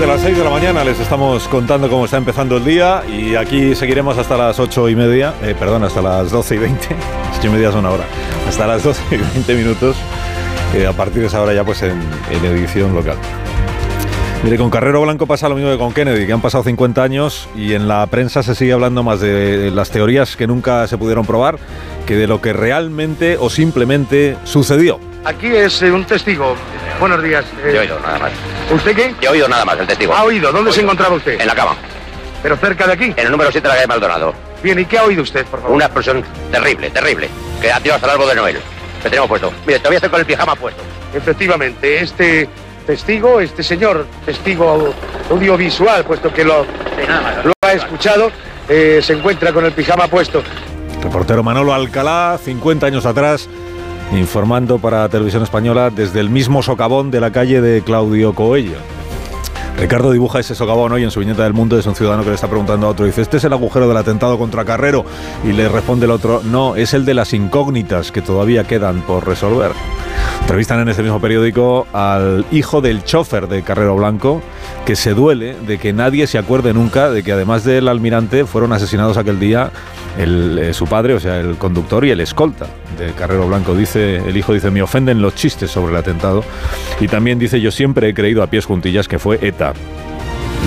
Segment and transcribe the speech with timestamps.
[0.00, 3.34] Desde las 6 de la mañana les estamos contando cómo está empezando el día y
[3.34, 6.86] aquí seguiremos hasta las 8 y media, eh, perdón, hasta las 12 y 20,
[7.38, 8.04] 8 y media son ahora,
[8.48, 9.96] hasta las 12 y 20 minutos,
[10.74, 12.00] eh, a partir de esa hora ya pues en,
[12.30, 13.18] en edición local.
[14.42, 17.46] Mire, con Carrero Blanco pasa lo mismo que con Kennedy, que han pasado 50 años
[17.54, 21.26] y en la prensa se sigue hablando más de las teorías que nunca se pudieron
[21.26, 21.58] probar
[22.06, 24.98] que de lo que realmente o simplemente sucedió.
[25.26, 26.54] Aquí es eh, un testigo.
[26.98, 27.44] Buenos días.
[27.62, 28.32] eh, Yo nada más.
[28.70, 29.14] ¿Usted qué?
[29.20, 30.14] Yo he oído nada más, el testigo.
[30.14, 30.52] ¿Ha oído?
[30.52, 31.40] ¿Dónde se encontraba usted?
[31.40, 31.76] En la cama.
[32.42, 33.04] ¿Pero cerca de aquí?
[33.16, 34.34] En el número 7 de la calle Maldonado.
[34.62, 35.76] Bien, ¿y qué ha oído usted, por favor?
[35.76, 37.28] Una explosión terrible, terrible.
[37.60, 38.56] Que ha tirado hasta el árbol de Noel.
[39.02, 39.52] Que tenemos puesto.
[39.66, 40.82] Mire, todavía estoy con el pijama puesto.
[41.14, 42.48] Efectivamente, este
[42.86, 44.94] testigo, este señor, testigo
[45.30, 46.66] audiovisual, puesto que lo,
[47.06, 47.44] nada más.
[47.44, 48.30] lo ha escuchado,
[48.68, 50.42] eh, se encuentra con el pijama puesto.
[51.02, 53.48] Reportero Manolo Alcalá, 50 años atrás,
[54.12, 58.99] informando para Televisión Española desde el mismo socavón de la calle de Claudio Coello.
[59.80, 61.78] Ricardo dibuja ese socavón hoy en su viñeta del mundo.
[61.78, 63.06] Es un ciudadano que le está preguntando a otro.
[63.06, 65.06] Dice: Este es el agujero del atentado contra Carrero.
[65.42, 69.26] Y le responde el otro: No, es el de las incógnitas que todavía quedan por
[69.26, 69.72] resolver.
[70.42, 74.42] Entrevistan en este mismo periódico al hijo del chofer de Carrero Blanco,
[74.84, 78.72] que se duele de que nadie se acuerde nunca de que además del almirante fueron
[78.72, 79.70] asesinados aquel día
[80.18, 82.66] eh, su padre, o sea, el conductor y el escolta
[82.98, 83.74] de Carrero Blanco.
[83.74, 86.44] Dice, el hijo dice, me ofenden los chistes sobre el atentado.
[87.00, 89.69] Y también dice, yo siempre he creído a pies juntillas que fue ETA.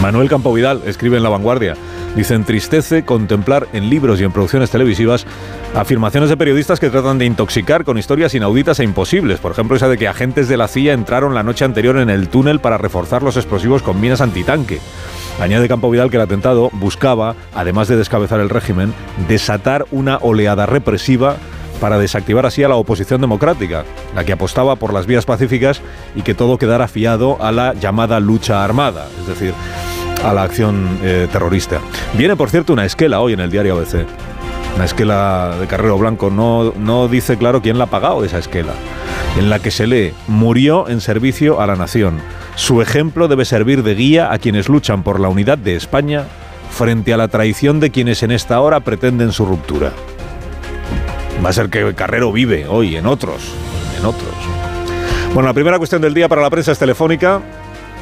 [0.02, 1.76] Manuel Campo Vidal escribe en La Vanguardia.
[2.16, 5.26] Dice, entristece contemplar en libros y en producciones televisivas
[5.74, 9.40] afirmaciones de periodistas que tratan de intoxicar con historias inauditas e imposibles.
[9.40, 12.30] Por ejemplo, esa de que agentes de la CIA entraron la noche anterior en el
[12.30, 14.80] túnel para reforzar los explosivos con minas antitanque.
[15.40, 18.94] Añade Campo Vidal que el atentado buscaba, además de descabezar el régimen,
[19.28, 21.38] desatar una oleada represiva
[21.84, 23.84] para desactivar así a la oposición democrática,
[24.16, 25.82] la que apostaba por las vías pacíficas
[26.16, 29.54] y que todo quedara fiado a la llamada lucha armada, es decir,
[30.24, 31.82] a la acción eh, terrorista.
[32.14, 34.06] Viene, por cierto, una esquela hoy en el diario ABC.
[34.78, 36.30] Una esquela de Carrero Blanco.
[36.30, 38.72] No, no dice claro quién la ha pagado esa esquela.
[39.38, 42.22] En la que se lee, murió en servicio a la nación.
[42.56, 46.28] Su ejemplo debe servir de guía a quienes luchan por la unidad de España
[46.72, 49.92] frente a la traición de quienes en esta hora pretenden su ruptura.
[51.44, 53.44] Va a ser que Carrero vive hoy en otros,
[54.00, 54.32] en otros.
[55.34, 57.42] Bueno, la primera cuestión del día para la prensa es telefónica.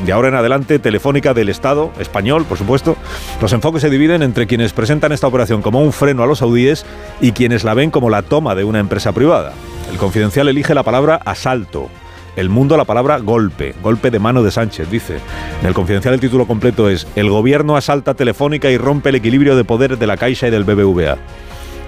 [0.06, 2.96] De ahora en adelante, Telefónica del Estado, español, por supuesto.
[3.42, 6.86] Los enfoques se dividen entre quienes presentan esta operación como un freno a los saudíes
[7.20, 9.54] y quienes la ven como la toma de una empresa privada.
[9.92, 11.90] El confidencial elige la palabra asalto.
[12.36, 15.18] El mundo la palabra golpe, golpe de mano de Sánchez, dice.
[15.62, 19.56] En el confidencial el título completo es El gobierno asalta Telefónica y rompe el equilibrio
[19.56, 21.18] de poder de la Caixa y del BBVA.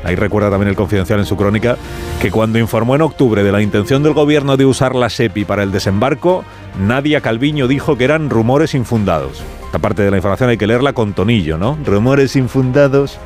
[0.04, 1.78] Ahí recuerda también el Confidencial en su crónica
[2.22, 5.64] que cuando informó en octubre de la intención del gobierno de usar la SEPI para
[5.64, 6.44] el desembarco,
[6.80, 9.42] Nadia Calviño dijo que eran rumores infundados.
[9.66, 11.78] Esta parte de la información hay que leerla con tonillo, ¿no?
[11.86, 13.18] Rumores infundados.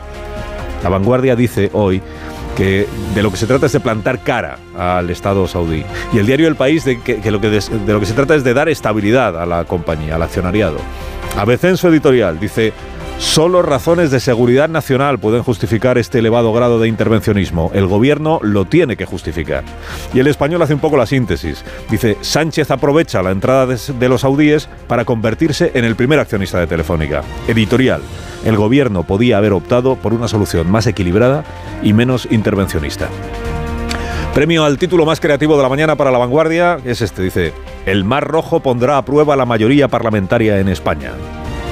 [0.83, 2.01] La vanguardia dice hoy
[2.55, 5.83] que de lo que se trata es de plantar cara al Estado saudí.
[6.13, 8.35] Y el diario El País de que, lo que des- de lo que se trata
[8.35, 10.77] es de dar estabilidad a la compañía, al accionariado.
[11.37, 12.73] ABC en su editorial dice,
[13.19, 17.71] solo razones de seguridad nacional pueden justificar este elevado grado de intervencionismo.
[17.73, 19.63] El gobierno lo tiene que justificar.
[20.13, 21.63] Y el español hace un poco la síntesis.
[21.89, 26.67] Dice, Sánchez aprovecha la entrada de, los saudíes para convertirse en el primer accionista de
[26.67, 27.23] Telefónica.
[27.47, 28.01] Editorial.
[28.43, 31.43] El gobierno podía haber optado por una solución más equilibrada
[31.83, 33.09] y menos intervencionista.
[34.33, 37.53] Premio al título más creativo de la mañana para la vanguardia es este, dice,
[37.85, 41.13] El Mar Rojo pondrá a prueba la mayoría parlamentaria en España.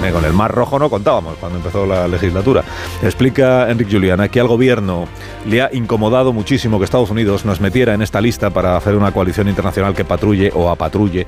[0.03, 2.63] Eh, Con el Mar Rojo no contábamos cuando empezó la legislatura.
[3.01, 5.07] Explica Enrique Juliana que al gobierno
[5.47, 9.11] le ha incomodado muchísimo que Estados Unidos nos metiera en esta lista para hacer una
[9.11, 11.25] coalición internacional que patrulle o apatrulle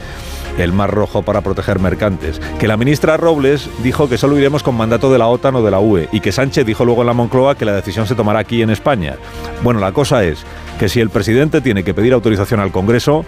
[0.58, 2.40] el Mar Rojo para proteger mercantes.
[2.60, 5.72] Que la ministra Robles dijo que solo iremos con mandato de la OTAN o de
[5.72, 8.40] la UE y que Sánchez dijo luego en la Moncloa que la decisión se tomará
[8.40, 9.16] aquí en España.
[9.64, 10.46] Bueno, la cosa es
[10.80, 13.26] que si el presidente tiene que pedir autorización al Congreso,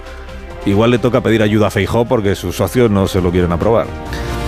[0.65, 3.88] igual le toca pedir ayuda a Feijó porque sus socios no se lo quieren aprobar.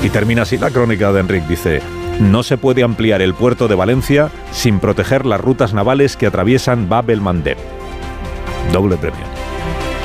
[0.03, 1.81] Y termina así la crónica de Enrique, dice,
[2.19, 6.89] no se puede ampliar el puerto de Valencia sin proteger las rutas navales que atraviesan
[6.89, 7.21] Bab el.
[8.71, 9.25] Doble premio.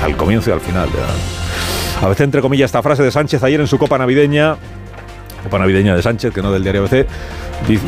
[0.03, 0.89] Al comienzo y al final.
[2.03, 4.57] A veces, entre comillas, esta frase de Sánchez ayer en su copa navideña,
[5.43, 7.07] copa navideña de Sánchez, que no del diario ABC,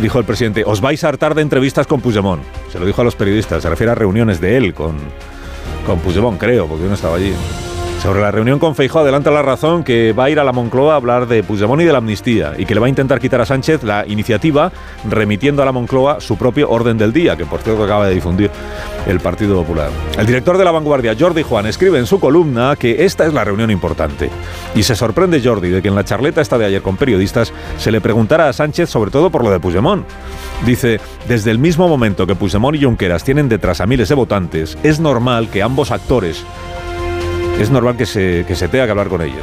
[0.00, 2.42] dijo el presidente, os vais a hartar de entrevistas con Puigdemont.
[2.72, 4.96] Se lo dijo a los periodistas, se refiere a reuniones de él con,
[5.86, 7.34] con Puigdemont, creo, porque yo no estaba allí.
[8.02, 10.92] Sobre la reunión con Feijóo adelanta la razón que va a ir a la Moncloa
[10.92, 13.40] a hablar de Puigdemont y de la amnistía y que le va a intentar quitar
[13.40, 14.70] a Sánchez la iniciativa
[15.10, 18.52] remitiendo a la Moncloa su propio orden del día, que por cierto acaba de difundir
[19.08, 19.90] el Partido Popular.
[20.16, 23.42] El director de La Vanguardia, Jordi Juan, escribe en su columna que esta es la
[23.42, 24.30] reunión importante.
[24.76, 27.90] Y se sorprende Jordi de que en la charleta esta de ayer con periodistas se
[27.90, 30.06] le preguntara a Sánchez sobre todo por lo de Puigdemont.
[30.64, 34.78] Dice, desde el mismo momento que Puigdemont y Junqueras tienen detrás a miles de votantes,
[34.84, 36.44] es normal que ambos actores
[37.58, 39.43] es normal que se, que se tenga que hablar con ellos.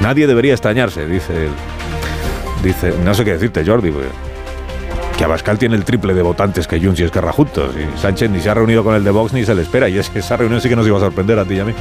[0.00, 1.52] Nadie debería extrañarse, dice él.
[2.62, 3.92] Dice, no sé qué decirte, Jordi,
[5.16, 7.74] que Abascal tiene el triple de votantes que Junts y Esquerra juntos.
[7.76, 9.88] Y Sánchez ni se ha reunido con el de Vox ni se le espera.
[9.88, 11.64] Y es que esa reunión sí que nos iba a sorprender a ti y a
[11.64, 11.74] mí.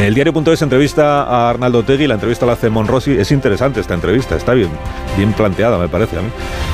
[0.00, 3.12] En el diario.es entrevista a Arnaldo Tegui, la entrevista la hace Monrosi.
[3.12, 4.70] Es interesante esta entrevista, está bien,
[5.18, 6.30] bien planteada, me parece a mí.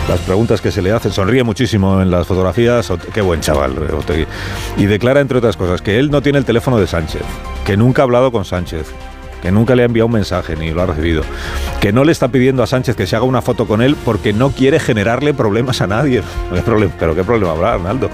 [0.08, 2.92] Las preguntas que se le hacen, sonríe muchísimo en las fotografías.
[3.12, 4.26] Qué buen chaval, Otegui.
[4.76, 7.22] Y declara, entre otras cosas, que él no tiene el teléfono de Sánchez,
[7.64, 8.86] que nunca ha hablado con Sánchez,
[9.42, 11.22] que nunca le ha enviado un mensaje ni lo ha recibido,
[11.80, 14.32] que no le está pidiendo a Sánchez que se haga una foto con él porque
[14.32, 16.22] no quiere generarle problemas a nadie.
[16.98, 18.10] Pero qué problema habrá, Arnaldo,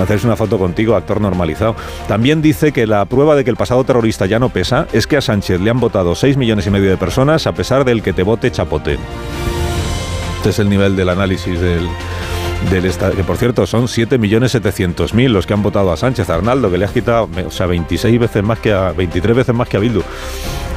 [0.00, 1.76] hacerse una foto contigo, actor normalizado.
[2.06, 5.16] También dice que la prueba de que el pasado terrorista ya no pesa es que
[5.16, 8.12] a Sánchez le han votado 6 millones y medio de personas a pesar del que
[8.12, 8.98] te vote chapote.
[10.38, 11.88] Este es el nivel del análisis del,
[12.70, 16.78] del Estado, que por cierto son 7.700.000 los que han votado a Sánchez, Arnaldo, que
[16.78, 19.80] le has quitado, o sea, 26 veces más que a, 23 veces más que a
[19.80, 20.02] Bildu,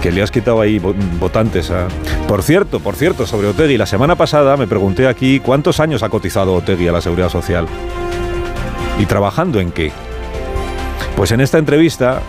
[0.01, 1.87] que le has quitado ahí votantes a...
[2.27, 6.09] Por cierto, por cierto, sobre Otegui, la semana pasada me pregunté aquí cuántos años ha
[6.09, 7.67] cotizado Otegui a la Seguridad Social.
[8.99, 9.91] Y trabajando en qué.
[11.15, 12.21] Pues en esta entrevista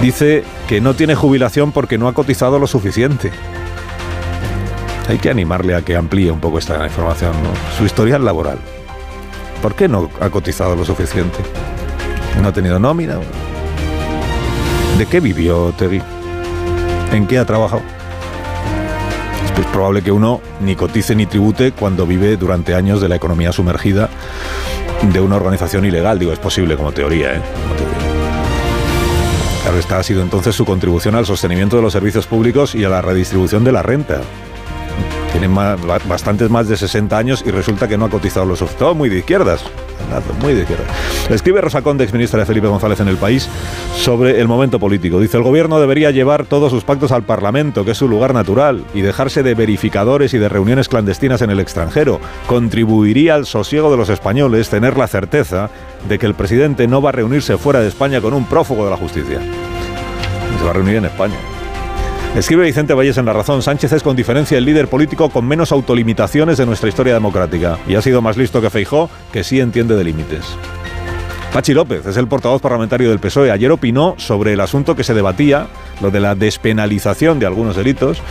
[0.00, 3.30] dice que no tiene jubilación porque no ha cotizado lo suficiente
[5.10, 7.32] hay que animarle a que amplíe un poco esta información,
[7.76, 8.58] Su historial laboral.
[9.60, 11.38] ¿Por qué no ha cotizado lo suficiente?
[12.40, 13.18] ¿No ha tenido nómina?
[14.96, 16.00] ¿De qué vivió Tegui?
[17.12, 17.82] ¿En qué ha trabajado?
[19.60, 23.50] Es probable que uno ni cotice ni tribute cuando vive durante años de la economía
[23.50, 24.08] sumergida
[25.12, 26.20] de una organización ilegal.
[26.20, 27.40] Digo, es posible como teoría, ¿eh?
[29.62, 32.88] Claro, esta ha sido entonces su contribución al sostenimiento de los servicios públicos y a
[32.88, 34.20] la redistribución de la renta.
[35.32, 38.84] Tiene bastantes más de 60 años y resulta que no ha cotizado lo suficiente.
[38.84, 39.64] Todo muy de izquierdas.
[40.42, 40.88] Muy de izquierdas.
[41.30, 43.48] Escribe Rosa Conde, exministra de Felipe González en el país,
[43.94, 45.20] sobre el momento político.
[45.20, 48.84] Dice, el gobierno debería llevar todos sus pactos al Parlamento, que es su lugar natural,
[48.92, 52.20] y dejarse de verificadores y de reuniones clandestinas en el extranjero.
[52.48, 55.70] Contribuiría al sosiego de los españoles tener la certeza
[56.08, 58.90] de que el presidente no va a reunirse fuera de España con un prófugo de
[58.90, 59.38] la justicia.
[60.58, 61.36] Se va a reunir en España.
[62.36, 65.72] Escribe Vicente Valles en La Razón, Sánchez es con diferencia el líder político con menos
[65.72, 69.96] autolimitaciones de nuestra historia democrática y ha sido más listo que Feijó, que sí entiende
[69.96, 70.44] de límites.
[71.52, 73.50] Pachi López es el portavoz parlamentario del PSOE.
[73.50, 75.66] Ayer opinó sobre el asunto que se debatía,
[76.00, 78.22] lo de la despenalización de algunos delitos,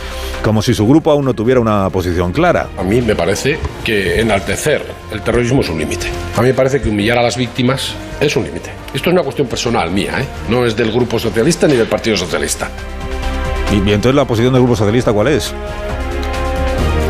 [0.42, 2.68] como si su grupo aún no tuviera una posición clara.
[2.78, 4.82] A mí me parece que enaltecer
[5.12, 6.06] el terrorismo es un límite.
[6.34, 8.70] A mí me parece que humillar a las víctimas es un límite.
[8.94, 10.26] Esto es una cuestión personal mía, ¿eh?
[10.48, 12.70] no es del Grupo Socialista ni del Partido Socialista.
[13.72, 15.54] ¿Y, entonces la posición del Grupo Socialista cuál es?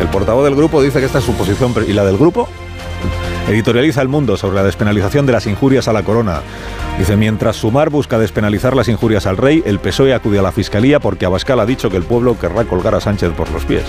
[0.00, 1.74] El portavoz del grupo dice que esta es su posición.
[1.86, 2.48] ¿Y la del grupo?
[3.48, 6.40] Editorializa El Mundo sobre la despenalización de las injurias a la corona.
[6.98, 11.00] Dice, mientras Sumar busca despenalizar las injurias al rey, el PSOE acude a la Fiscalía
[11.00, 13.84] porque Abascal ha dicho que el pueblo querrá colgar a Sánchez por los pies.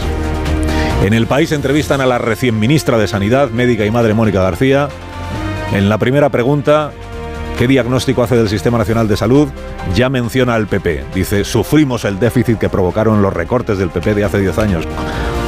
[1.03, 4.89] En el país entrevistan a la recién ministra de Sanidad, médica y madre Mónica García.
[5.73, 6.91] En la primera pregunta,
[7.57, 9.47] ¿Qué diagnóstico hace del Sistema Nacional de Salud?
[9.95, 11.05] Ya menciona al PP.
[11.13, 14.87] Dice, sufrimos el déficit que provocaron los recortes del PP de hace 10 años.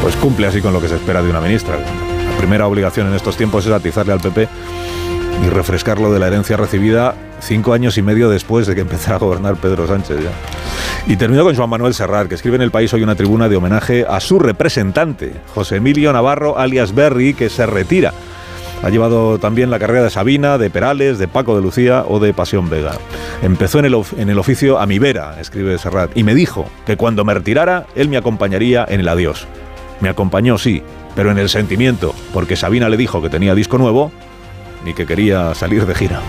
[0.02, 1.76] Pues cumple así con lo que se espera de una ministra.
[1.78, 4.48] La primera obligación en estos tiempos es atizarle al PP
[5.44, 9.20] y refrescarlo de la herencia recibida cinco años y medio después de que empezara a
[9.20, 10.20] gobernar Pedro Sánchez.
[11.08, 13.58] Y termino con Juan Manuel Serrat, que escribe en El País hoy una tribuna de
[13.58, 18.14] homenaje a su representante, José Emilio Navarro, alias Berry, que se retira
[18.84, 22.34] ha llevado también la carrera de Sabina, de Perales, de Paco de Lucía o de
[22.34, 22.92] Pasión Vega.
[23.42, 26.98] Empezó en el, en el oficio a mi vera, escribe Serrat, y me dijo que
[26.98, 29.48] cuando me retirara, él me acompañaría en el adiós.
[30.02, 30.84] Me acompañó, sí,
[31.16, 34.12] pero en el sentimiento, porque Sabina le dijo que tenía disco nuevo
[34.86, 36.20] y que quería salir de gira.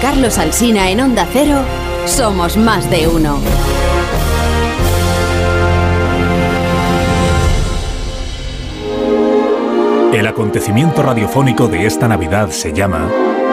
[0.00, 1.58] Carlos Alsina en Onda Cero,
[2.06, 3.40] somos más de uno.
[10.12, 13.10] El acontecimiento radiofónico de esta Navidad se llama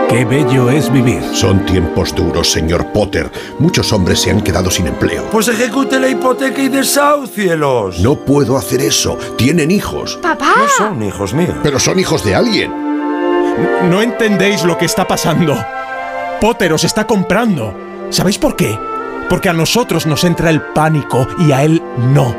[0.07, 1.23] Qué bello es vivir.
[1.33, 3.31] Son tiempos duros, señor Potter.
[3.57, 5.25] Muchos hombres se han quedado sin empleo.
[5.31, 7.99] Pues ejecute la hipoteca y desaucielos.
[8.01, 9.17] No puedo hacer eso.
[9.35, 10.19] Tienen hijos.
[10.21, 10.53] ¡Papá!
[10.57, 11.55] No son hijos míos.
[11.63, 12.71] Pero son hijos de alguien.
[13.89, 15.55] No entendéis lo que está pasando.
[16.42, 17.74] Potter os está comprando.
[18.10, 18.77] ¿Sabéis por qué?
[19.30, 21.82] Porque a nosotros nos entra el pánico y a él
[22.13, 22.36] no.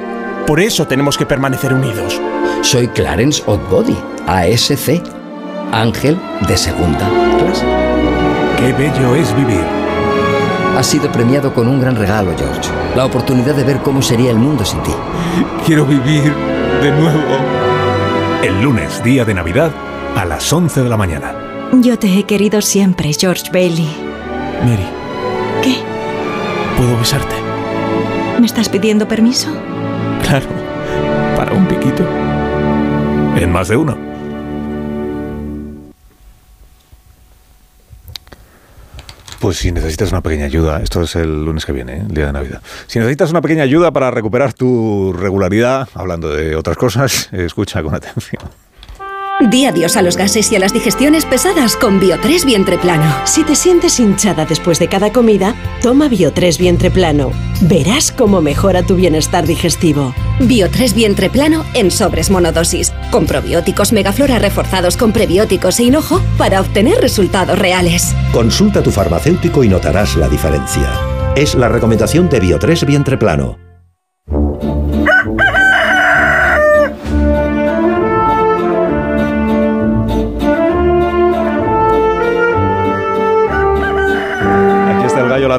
[0.46, 2.20] Por eso tenemos que permanecer unidos.
[2.62, 5.02] Soy Clarence Oddbody, ASC,
[5.72, 7.66] ángel de segunda clase.
[8.58, 9.64] Qué bello es vivir.
[10.76, 12.70] Has sido premiado con un gran regalo, George.
[12.94, 14.92] La oportunidad de ver cómo sería el mundo sin ti.
[15.64, 16.32] Quiero vivir
[16.82, 17.36] de nuevo.
[18.42, 19.72] El lunes, día de Navidad,
[20.14, 21.55] a las 11 de la mañana.
[21.82, 23.88] Yo te he querido siempre, George Bailey.
[24.64, 24.86] Mary.
[25.62, 25.76] ¿Qué?
[26.76, 27.34] ¿Puedo besarte?
[28.40, 29.48] ¿Me estás pidiendo permiso?
[30.22, 30.46] Claro.
[31.36, 32.02] Para un piquito.
[33.36, 33.96] En más de uno.
[39.38, 42.02] Pues si necesitas una pequeña ayuda, esto es el lunes que viene, ¿eh?
[42.08, 42.62] el día de Navidad.
[42.86, 47.94] Si necesitas una pequeña ayuda para recuperar tu regularidad, hablando de otras cosas, escucha con
[47.94, 48.42] atención.
[49.40, 53.04] Di adiós a los gases y a las digestiones pesadas con Bio3 Vientre Plano.
[53.24, 57.32] Si te sientes hinchada después de cada comida, toma Bio3 Vientre Plano.
[57.60, 60.14] Verás cómo mejora tu bienestar digestivo.
[60.40, 66.62] Bio3 Vientre Plano en sobres monodosis, con probióticos megaflora reforzados con prebióticos e hinojo para
[66.62, 68.14] obtener resultados reales.
[68.32, 70.90] Consulta a tu farmacéutico y notarás la diferencia.
[71.36, 73.65] Es la recomendación de Bio3 Vientre Plano.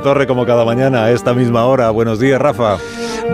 [0.02, 1.90] Torre como cada mañana a esta misma hora.
[1.90, 2.78] Buenos días, Rafa.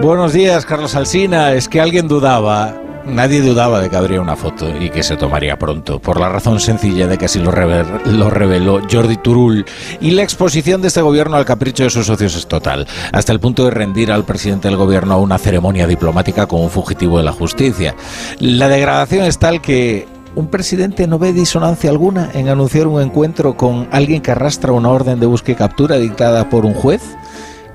[0.01, 1.53] Buenos días, Carlos Alsina.
[1.53, 2.79] Es que alguien dudaba.
[3.05, 6.61] Nadie dudaba de que habría una foto y que se tomaría pronto, por la razón
[6.61, 9.65] sencilla de que así lo, lo, reveló Jordi Turul.
[9.99, 13.41] Y la exposición de este gobierno al capricho de sus socios es total, hasta el
[13.41, 17.25] punto de rendir al presidente del gobierno a una ceremonia diplomática con un fugitivo de
[17.25, 17.93] la justicia.
[18.39, 23.55] La degradación es tal que un presidente no ve disonancia alguna en anunciar un encuentro
[23.55, 27.01] con alguien que arrastra una orden de búsqueda y captura dictada por un juez.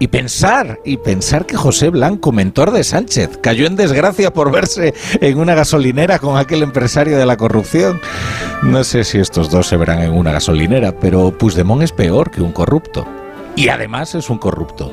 [0.00, 4.94] Y pensar, y pensar que José Blanco, mentor de Sánchez, cayó en desgracia por verse
[5.20, 8.00] en una gasolinera con aquel empresario de la corrupción.
[8.62, 12.42] No sé si estos dos se verán en una gasolinera, pero Puigdemont es peor que
[12.42, 13.17] un corrupto
[13.58, 14.92] y además es un corrupto.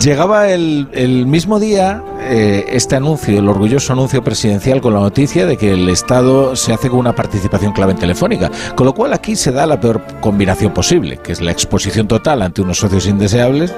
[0.00, 5.46] Llegaba el, el mismo día eh, este anuncio, el orgulloso anuncio presidencial con la noticia
[5.46, 9.12] de que el Estado se hace con una participación clave en telefónica, con lo cual
[9.12, 13.06] aquí se da la peor combinación posible, que es la exposición total ante unos socios
[13.06, 13.72] indeseables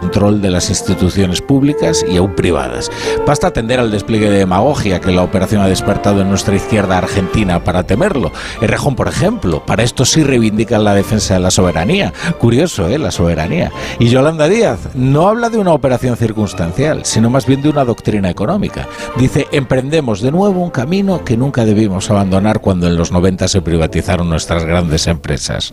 [0.00, 2.90] control de las instituciones públicas y aún privadas.
[3.26, 7.62] Basta atender al despliegue de demagogia que la operación ha despertado en nuestra izquierda argentina
[7.64, 8.32] para temerlo.
[8.60, 12.12] Errejón, por ejemplo, para esto sí reivindican la defensa de la soberanía.
[12.38, 12.98] Curioso, ¿eh?
[12.98, 13.72] La soberanía.
[13.98, 18.30] Y Yolanda Díaz no habla de una operación circunstancial, sino más bien de una doctrina
[18.30, 18.86] económica.
[19.16, 23.62] Dice, emprendemos de nuevo un camino que nunca debimos abandonar cuando en los 90 se
[23.62, 25.72] privatizaron nuestras grandes empresas.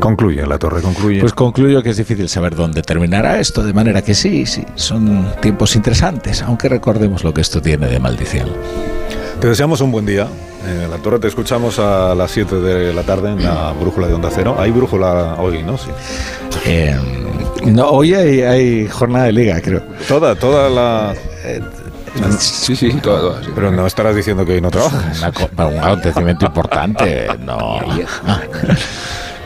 [0.00, 1.20] Concluye, la torre, concluye.
[1.20, 5.30] Pues concluyo que es difícil saber dónde terminará esto, de manera que sí, sí, son
[5.42, 8.48] tiempos interesantes, aunque recordemos lo que esto tiene de maldición.
[9.38, 10.26] Te deseamos un buen día.
[10.66, 14.14] En la torre te escuchamos a las 7 de la tarde en la brújula de
[14.14, 14.56] Onda Cero.
[14.58, 15.76] Hay brújula hoy, ¿no?
[15.76, 15.90] Sí.
[16.64, 16.98] Eh,
[17.66, 19.82] no, hoy hay, hay, jornada de liga, creo.
[20.08, 21.14] Toda, toda la...
[21.44, 21.60] Eh,
[22.38, 23.50] Sí, sí, toda, toda, sí.
[23.52, 25.18] Pero no estarás diciendo que hoy no trabajas.
[25.18, 27.80] Una, un acontecimiento importante, no.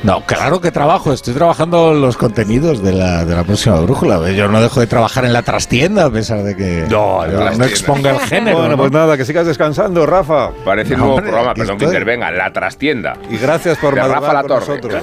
[0.04, 4.30] No, claro que trabajo, estoy trabajando los contenidos de la, de la próxima brújula.
[4.30, 7.64] Yo no dejo de trabajar en la trastienda a pesar de que no, no, no
[7.64, 8.58] exponga el género.
[8.58, 8.76] Bueno, ¿no?
[8.78, 10.50] pues nada, que sigas descansando, Rafa.
[10.64, 11.96] Parece un nuevo hombre, programa, perdón que estoy.
[11.96, 13.16] intervenga, La Trastienda.
[13.28, 14.66] Y gracias por De madrugar Rafa La con Torre.
[14.80, 15.02] nosotros.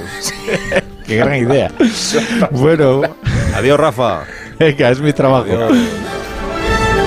[1.06, 1.72] Qué gran idea.
[2.52, 3.02] Bueno,
[3.56, 4.22] Adiós, Rafa.
[4.58, 5.46] venga, es mi trabajo.
[5.46, 5.72] Adiós.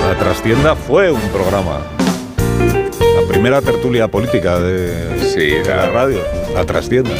[0.07, 1.79] La trastienda fue un programa.
[3.19, 6.19] La primera tertulia política de, Sí, de la la- radio.
[6.53, 7.11] La trastienda.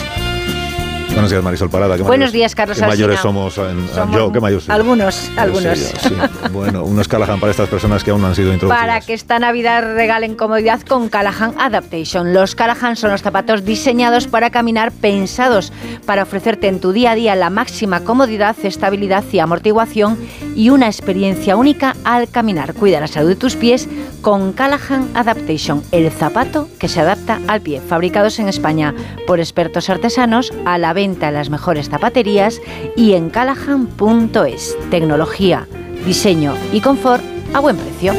[1.13, 1.97] Buenos días, Marisol Parada.
[1.97, 3.21] ¿Qué Buenos mayores- días, Carlos ¿Qué mayores Alsina.
[3.33, 3.57] somos?
[3.57, 4.73] en- Somos yo, ¿qué mayor soy?
[4.73, 5.63] Algunos, algunos.
[5.93, 6.15] yo, sí.
[6.53, 8.81] Bueno, unos Callahan para estas personas que aún no han sido introducidas.
[8.85, 12.33] Para que esta Navidad regalen comodidad con Callahan Adaptation.
[12.33, 15.73] Los Callahan son los zapatos diseñados para caminar pensados,
[16.05, 20.17] para ofrecerte en tu día a día la máxima comodidad, estabilidad y amortiguación
[20.55, 22.73] y una experiencia única al caminar.
[22.75, 23.89] Cuida la salud de tus pies
[24.21, 27.81] con Callahan Adaptation, el zapato que se adapta al pie.
[27.81, 28.93] Fabricados en España
[29.27, 32.59] por expertos artesanos a la vez venta en las mejores zapaterías
[32.97, 34.75] y en callahan.es.
[34.91, 35.65] Tecnología,
[36.05, 38.11] diseño y confort a buen precio.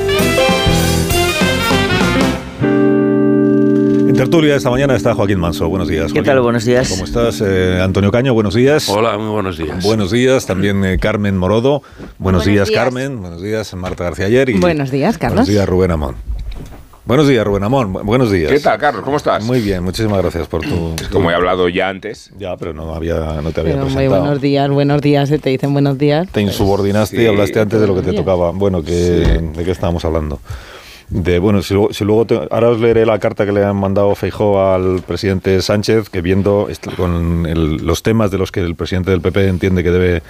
[4.08, 5.68] En tertulia esta mañana está Joaquín Manso.
[5.68, 6.06] Buenos días.
[6.06, 6.24] ¿Qué Joaquín.
[6.24, 6.40] tal?
[6.40, 6.88] Buenos días.
[6.88, 7.42] ¿Cómo estás?
[7.46, 8.88] Eh, Antonio Caño, buenos días.
[8.88, 9.84] Hola, muy buenos días.
[9.84, 10.46] Buenos días.
[10.46, 11.82] También eh, Carmen Morodo.
[11.82, 12.80] Buenos, Buenos días, días.
[12.82, 13.20] Carmen.
[13.20, 14.48] Buenos días, Marta García Ayer.
[14.48, 15.40] Y Buenos días, Carlos.
[15.40, 16.16] Buenos días, Rubén Amón.
[17.10, 17.92] Buenos días, Rubén Amón.
[17.92, 18.52] Bu- Buenos días.
[18.52, 19.02] ¿Qué tal, Carlos?
[19.02, 19.42] ¿Cómo estás?
[19.44, 20.94] Muy bien, muchísimas gracias por tu...
[21.10, 22.30] Como he hablado ya antes.
[22.38, 24.20] Ya, pero no, había, no te había Pero muy presentado.
[24.22, 26.28] buenos días, buenos días, eh, te dicen buenos días.
[26.30, 27.22] Te insubordinaste Sí.
[27.24, 28.22] y hablaste antes de lo que te días.
[28.24, 28.52] tocaba.
[28.52, 30.38] Bueno, que, ¿de qué estábamos hablando?
[31.08, 33.74] De, bueno, si luego, si luego te- ahora os leeré la carta que le han
[33.74, 38.76] mandado Feijó al presidente Sánchez, que viendo con el- los temas de los que el
[38.76, 40.22] presidente del PP entiende que debe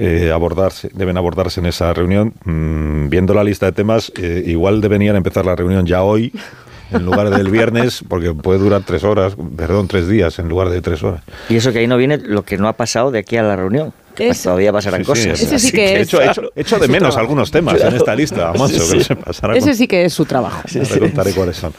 [0.00, 4.80] eh, abordarse, deben abordarse en esa reunión, mm, viendo la lista de temas, eh, igual
[4.80, 6.32] deberían empezar la reunión ya hoy,
[6.92, 10.80] en lugar del viernes, porque puede durar tres horas, perdón, tres días en lugar de
[10.80, 11.22] tres horas.
[11.48, 13.56] Y eso que ahí no viene lo que no ha pasado de aquí a la
[13.56, 13.92] reunión.
[14.14, 14.44] Que Eso.
[14.44, 15.40] todavía pasarán Sí, sí, cosas.
[15.42, 17.20] Ese sí así que he es- hecho, he hecho- he hecho de menos trabajo.
[17.20, 19.44] algunos temas en esta lista, Manso, que lo sepas.
[19.44, 20.62] Ahora Ese sí que es su trabajo.
[20.74, 21.72] Ahora contaré cuáles son.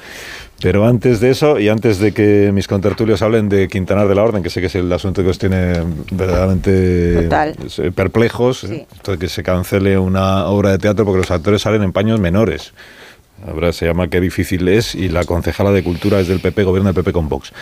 [0.62, 4.24] Pero antes de eso, y antes de que mis contertulios hablen de Quintanar de la
[4.24, 5.74] Orden, que sé que es el asunto que os tiene
[6.12, 7.56] verdaderamente Total.
[7.78, 11.84] eh, perplejos, eh, de que se cancele una obra de teatro porque los actores salen
[11.84, 12.74] en paños menores.
[13.46, 16.64] La obra se llama Qué difícil es y la concejala de Cultura es del PP,
[16.64, 17.54] gobierno del PP con Vox.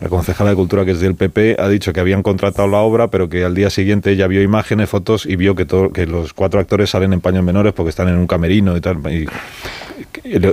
[0.00, 3.08] La concejala de Cultura que es del PP ha dicho que habían contratado la obra,
[3.08, 6.34] pero que al día siguiente ella vio imágenes, fotos y vio que, todo, que los
[6.34, 8.96] cuatro actores salen en paños menores porque están en un camerino y tal.
[9.12, 9.26] Y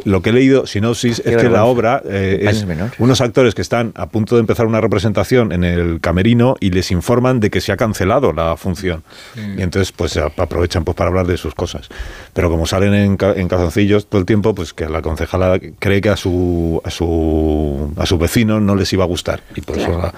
[0.06, 2.94] lo, que he leído, sinopsis, es que la obra eh, es menores.
[3.00, 6.92] unos actores que están a punto de empezar una representación en el camerino y les
[6.92, 9.04] informan de que se ha cancelado la función.
[9.36, 11.90] Y entonces pues aprovechan pues para hablar de sus cosas.
[12.34, 16.02] Pero como salen en, ca- en calzoncillos todo el tiempo, pues que la concejala cree
[16.02, 19.78] que a su a su a su vecino no les iba a gustar y por
[19.78, 20.14] eso la,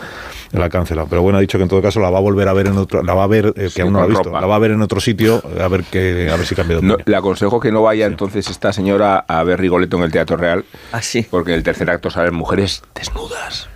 [0.51, 1.07] la ha cancelado.
[1.09, 2.77] Pero bueno, ha dicho que en todo caso la va a volver a ver en
[2.77, 4.41] otro, la va a ver eh, que Sí, aún no la ha visto, ropa.
[4.41, 6.81] la va a ver en otro sitio a ver que a ver si cambia de
[6.83, 7.03] No, opinión.
[7.11, 10.65] le aconsejo que no vaya entonces esta señora a ver Rigoletto en el Teatro Real.
[10.91, 11.25] Ah, sí.
[11.29, 13.69] Porque en el tercer acto salen mujeres desnudas.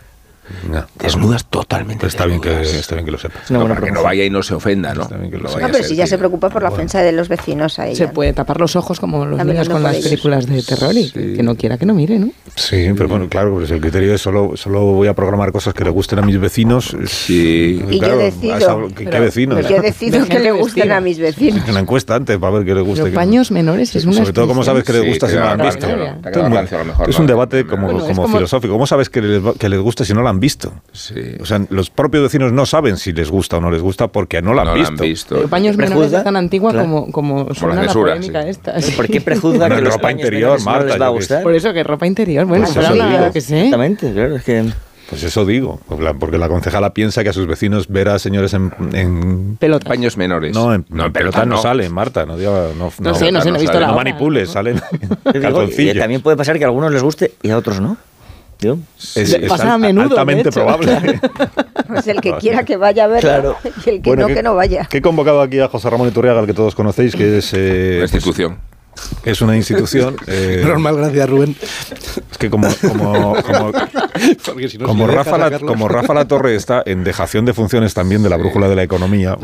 [0.69, 2.05] No, Desnudas totalmente.
[2.07, 3.49] está bien que está bien que lo sepas.
[3.49, 5.03] una No, para que no vaya y no se ofenda, ¿no?
[5.03, 7.11] Está bien que lo vaya No, pero si ya se preocupa por la ofensa de
[7.13, 7.95] los vecinos a ella.
[7.95, 10.09] Se puede tapar los ojos como los niños con las ellos.
[10.09, 12.29] películas de terror y que no quiera que no mire, ¿no?
[12.55, 15.83] Sí, pero bueno, claro, pues el criterio es solo, solo voy a programar cosas que
[15.83, 16.95] le gusten a mis vecinos.
[17.07, 17.81] Sí.
[17.89, 18.53] Y yo Claro, decido.
[18.53, 19.59] a esa- ¿Qué, qué Pero- vecinos?
[19.61, 21.67] Pues yo decido que le gusten a mis vecinos.
[21.67, 23.03] En la encuesta antes, para ver qué le gusta.
[23.05, 25.41] Pero paños menores es una Sobre todo, ¿cómo sabes que les Sí, gusta si no
[25.41, 25.87] la han visto?
[25.87, 28.73] es lo un debate como, Bueno, filosófico.
[28.73, 30.73] ¿Cómo sabes que les gusta si no la han visto?
[30.91, 31.15] Sí.
[31.39, 34.41] O sea, los propios vecinos no saben si les gusta o no les gusta porque
[34.41, 35.03] no la han no la visto.
[35.03, 35.35] han visto.
[35.35, 36.87] Pero paños menores es tan antigua Claro.
[36.87, 38.49] como, como suena la censura, polémica sí.
[38.49, 38.81] esta.
[38.81, 38.91] Sí.
[38.93, 41.09] ¿Por qué prejuzga Bueno, que los ropa paños interior, menores no Marta, les va a
[41.09, 41.43] gustar?
[41.43, 43.57] Por eso que ropa interior, bueno, Pues pero eso yo qué sé.
[43.57, 44.65] Exactamente, claro, es que...
[45.09, 48.17] Pues eso digo, pues la- porque la concejala piensa que a sus vecinos ver a
[48.17, 49.87] señores en, en Pelotas.
[49.87, 50.55] Paños menores.
[50.55, 53.51] no, en, no, en pelota no, salen, Marta, no, diga- no, No sé, no sé,
[53.51, 54.81] no he visto salen, la no manipules, salen
[55.41, 55.97] calzoncillos.
[55.97, 57.97] también puede pasar que a algunos les guste y a otros no.
[58.63, 58.79] Digo,
[59.15, 60.51] Es, Le es pasa a menudo, altamente hecho.
[60.61, 61.19] probable.
[61.87, 63.57] Pues el que quiera que vaya a verlo Claro.
[63.85, 64.85] y el que Bueno, no, que- que no vaya.
[64.89, 67.97] Que he convocado aquí a José Ramón Iturriaga, al que todos conocéis, que es, eh,
[67.99, 68.57] La institución.
[69.25, 70.15] es una institución.
[70.27, 71.55] eh, Normal, gracias, Rubén.
[72.31, 73.71] es que como, como, como,
[74.67, 78.23] si no, como Rafa, la, como Rafa La Torre está en dejación de funciones también
[78.23, 79.37] de la brújula de la economía,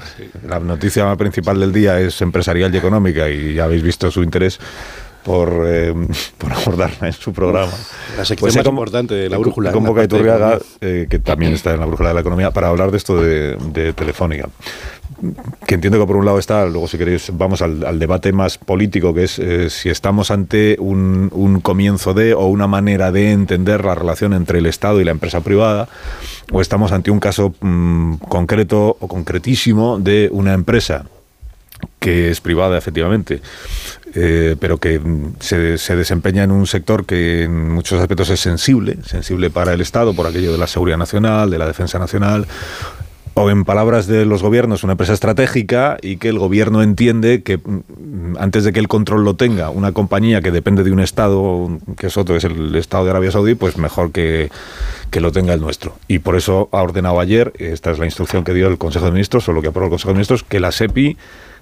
[0.47, 4.59] la noticia principal del día es empresarial y económica y ya habéis visto su interés
[5.29, 5.93] por, eh,
[6.39, 7.71] por abordarla en su programa.
[8.17, 11.05] La sección he más importante de la brújula, convoca a la parte de Iturriaga, eh,
[11.07, 13.93] que también está en la brújula de la economía, para hablar de esto de, de
[13.93, 14.49] Telefónica
[15.67, 18.57] que entiendo que por un lado está, luego si queréis vamos al, al debate más
[18.57, 23.31] político, que es eh, si estamos ante un, un comienzo de o una manera de
[23.31, 25.89] entender la relación entre el Estado y la empresa privada,
[26.51, 31.05] o estamos ante un caso mm, concreto o concretísimo de una empresa
[31.99, 33.41] que es privada efectivamente,
[34.15, 38.39] eh, pero que mm, se, se desempeña en un sector que en muchos aspectos es
[38.39, 42.47] sensible, sensible para el Estado por aquello de la seguridad nacional, de la defensa nacional,
[43.35, 47.57] o en palabras de los gobiernos, una empresa estratégica y que el gobierno entiende que
[47.57, 51.79] mm, antes de que el control lo tenga una compañía que depende de un Estado,
[51.97, 54.49] que es otro, es el Estado de Arabia Saudí, pues mejor que,
[55.11, 55.95] que lo tenga el nuestro.
[56.07, 59.11] Y por eso ha ordenado ayer, esta es la instrucción que dio el Consejo de
[59.11, 61.17] Ministros, o lo que aprobó el Consejo de Ministros, que la SEPI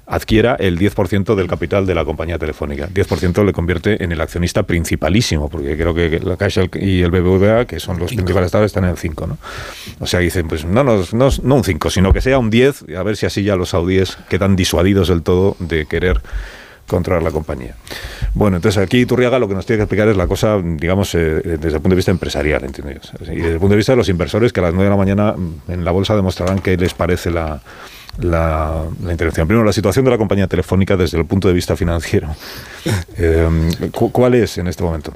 [0.07, 2.87] adquiera el 10% del capital de la compañía telefónica.
[2.87, 7.65] 10% le convierte en el accionista principalísimo, porque creo que la Caixa y el BBVA,
[7.65, 9.37] que son los principales estados, están en el 5, ¿no?
[9.99, 12.85] O sea, dicen, pues no, no, no, no un 5, sino que sea un 10,
[12.97, 16.21] a ver si así ya los saudíes quedan disuadidos del todo de querer
[16.87, 17.75] controlar la compañía.
[18.33, 21.41] Bueno, entonces aquí Turriaga lo que nos tiene que explicar es la cosa, digamos, eh,
[21.59, 23.11] desde el punto de vista empresarial, ¿entiendes?
[23.23, 24.95] Y desde el punto de vista de los inversores que a las 9 de la
[24.95, 27.59] mañana mm, en la bolsa demostrarán qué les parece la,
[28.19, 29.47] la, la intervención.
[29.47, 32.29] Primero, la situación de la compañía telefónica desde el punto de vista financiero.
[33.17, 33.47] Eh,
[33.91, 35.11] cu- ¿Cuál es en este momento?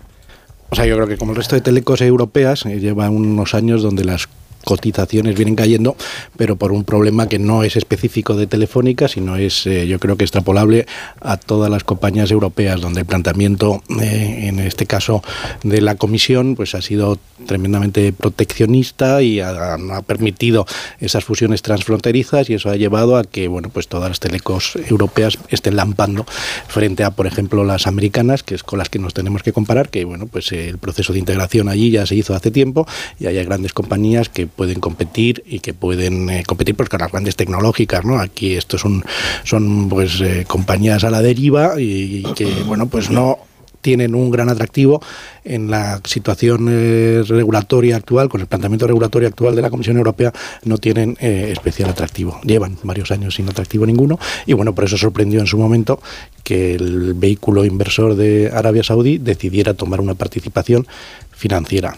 [0.69, 3.81] O sea, yo creo que como el resto de telecos europeas, eh, lleva unos años
[3.83, 4.27] donde las
[4.63, 5.95] cotizaciones vienen cayendo,
[6.37, 10.15] pero por un problema que no es específico de Telefónica, sino es, eh, yo creo
[10.15, 10.85] que extrapolable
[11.19, 15.23] a todas las compañías europeas, donde el planteamiento, eh, en este caso
[15.63, 20.65] de la Comisión, pues ha sido tremendamente proteccionista y ha, ha permitido
[20.99, 25.37] esas fusiones transfronterizas y eso ha llevado a que, bueno, pues todas las telecos europeas
[25.49, 26.25] estén lampando
[26.67, 29.89] frente a, por ejemplo, las americanas, que es con las que nos tenemos que comparar,
[29.89, 32.87] que, bueno, pues eh, el proceso de integración allí ya se hizo hace tiempo
[33.19, 37.11] y hay grandes compañías que pueden competir y que pueden eh, competir pues, con las
[37.11, 38.19] grandes tecnológicas, ¿no?
[38.19, 39.03] Aquí esto son,
[39.43, 43.39] son pues eh, compañías a la deriva y, que, bueno, pues no
[43.81, 45.01] tienen un gran atractivo
[45.43, 50.31] en la situación eh, regulatoria actual, con el planteamiento regulatorio actual de la Comisión Europea,
[50.65, 52.39] no tienen especial atractivo.
[52.43, 55.99] Llevan varios años sin atractivo ninguno y bueno, por eso sorprendió en su momento
[56.43, 60.85] que el vehículo inversor de Arabia Saudí decidiera tomar una participación
[61.31, 61.95] financiera.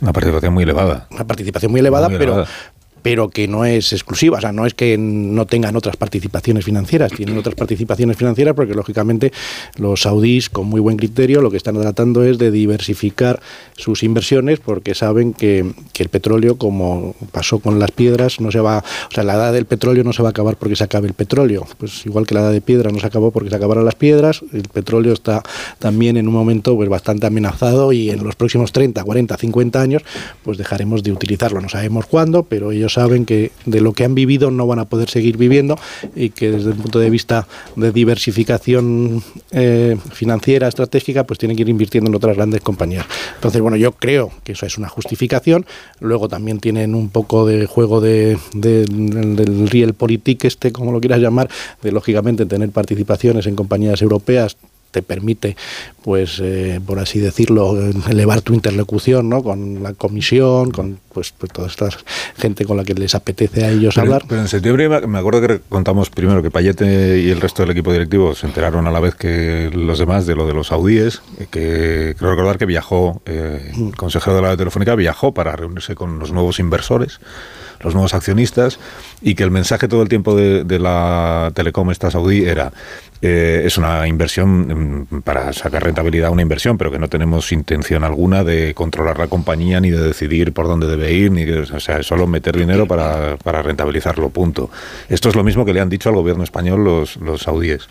[0.00, 1.06] Una participación muy elevada.
[1.10, 2.44] Una participación muy elevada, Muy elevada.
[2.44, 7.12] pero que no es exclusiva, o sea, no es que no tengan otras participaciones financieras,
[7.12, 9.32] tienen otras participaciones financieras porque lógicamente
[9.76, 13.40] los saudíes con muy buen criterio lo que están tratando es de diversificar
[13.76, 18.60] sus inversiones porque saben que, que el petróleo, como pasó con las piedras, no se
[18.60, 21.08] va, o sea, la edad del petróleo no se va a acabar porque se acabe
[21.08, 23.84] el petróleo, pues igual que la edad de piedra no se acabó porque se acabaron
[23.84, 25.42] las piedras, el petróleo está
[25.78, 30.02] también en un momento pues bastante amenazado y en los próximos 30, 40, 50 años
[30.42, 34.14] pues dejaremos de utilizarlo, no sabemos cuándo, pero ellos saben que de lo que han
[34.14, 35.78] vivido no van a poder seguir viviendo
[36.14, 39.22] y que desde el punto de vista de diversificación
[39.52, 43.06] eh, financiera, estratégica, pues tienen que ir invirtiendo en otras grandes compañías.
[43.34, 45.66] Entonces, bueno, yo creo que eso es una justificación.
[46.00, 51.20] Luego también tienen un poco de juego de, de- del del este, como lo quieras
[51.20, 51.48] llamar,
[51.82, 54.56] de lógicamente tener participaciones en compañías europeas
[54.90, 55.56] te permite,
[56.02, 57.76] pues, eh, por así decirlo,
[58.10, 59.42] elevar tu interlocución, ¿no?
[59.42, 61.88] Con la comisión, con, pues, pues toda esta
[62.36, 64.24] gente con la que les apetece a ellos Pero, hablar.
[64.28, 67.92] pero en septiembre me- acuerdo que contamos primero que Payete y el resto del equipo
[67.92, 71.46] directivo se enteraron a la vez que los demás de lo de los saudíes, eh,
[71.50, 76.18] que creo recordar que viajó, eh, el consejero de la telefónica viajó para reunirse con
[76.18, 77.20] los nuevos inversores,
[77.80, 78.78] los nuevos accionistas,
[79.22, 82.72] y que el mensaje todo el tiempo de, de la telecom esta saudí era
[83.22, 88.02] eh, es una inversión mm, para sacar rentabilidad una inversión, pero que no tenemos intención
[88.02, 91.80] alguna de controlar la compañía ni de decidir por dónde debe ir, ni que, o
[91.80, 94.70] sea, solo meter dinero para, para rentabilizarlo, punto.
[95.08, 97.88] Esto es lo mismo que le han dicho al gobierno español los, los saudíes.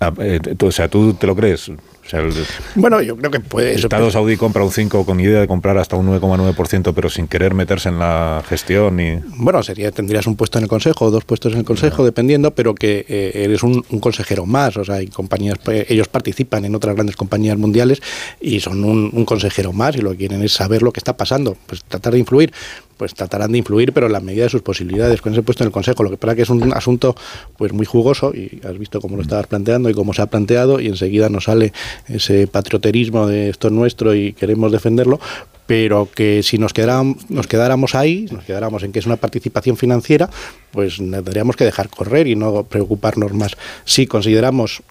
[0.00, 1.70] Ah, eh, o sea, ¿tú te lo crees?
[2.06, 2.32] O sea, el,
[2.76, 3.80] Bueno, yo creo que puede el.
[3.80, 7.54] Estado saudí compra un 5 con idea de comprar hasta un 9,9%, pero sin querer
[7.54, 9.20] meterse en la gestión y...
[9.36, 12.52] Bueno, sería tendrías un puesto en el consejo o dos puestos en el consejo, dependiendo,
[12.52, 14.76] pero que eh, eres un, un consejero más.
[14.76, 18.00] O sea, hay compañías, eh, ellos participan en otras grandes compañías mundiales
[18.40, 21.16] y son un, un consejero más y lo que quieren es saber lo que está
[21.16, 22.52] pasando, pues tratar de influir.
[22.96, 25.68] Pues tratarán de influir, pero en la medida de sus posibilidades con ese puesto en
[25.68, 26.02] el consejo.
[26.02, 27.14] Lo que pasa que es un asunto
[27.56, 30.80] pues muy jugoso y has visto cómo lo estabas planteando y cómo se ha planteado
[30.80, 31.72] y enseguida nos sale
[32.08, 35.20] ese patrioterismo de esto es nuestro y queremos defenderlo,
[35.66, 39.76] pero que si nos, quedáramos, nos quedáramos ahí, nos quedáramos en que es una participación
[39.76, 40.30] financiera,
[40.70, 43.56] pues tendríamos que dejar correr y no preocuparnos más.
[43.84, 44.82] Si consideramos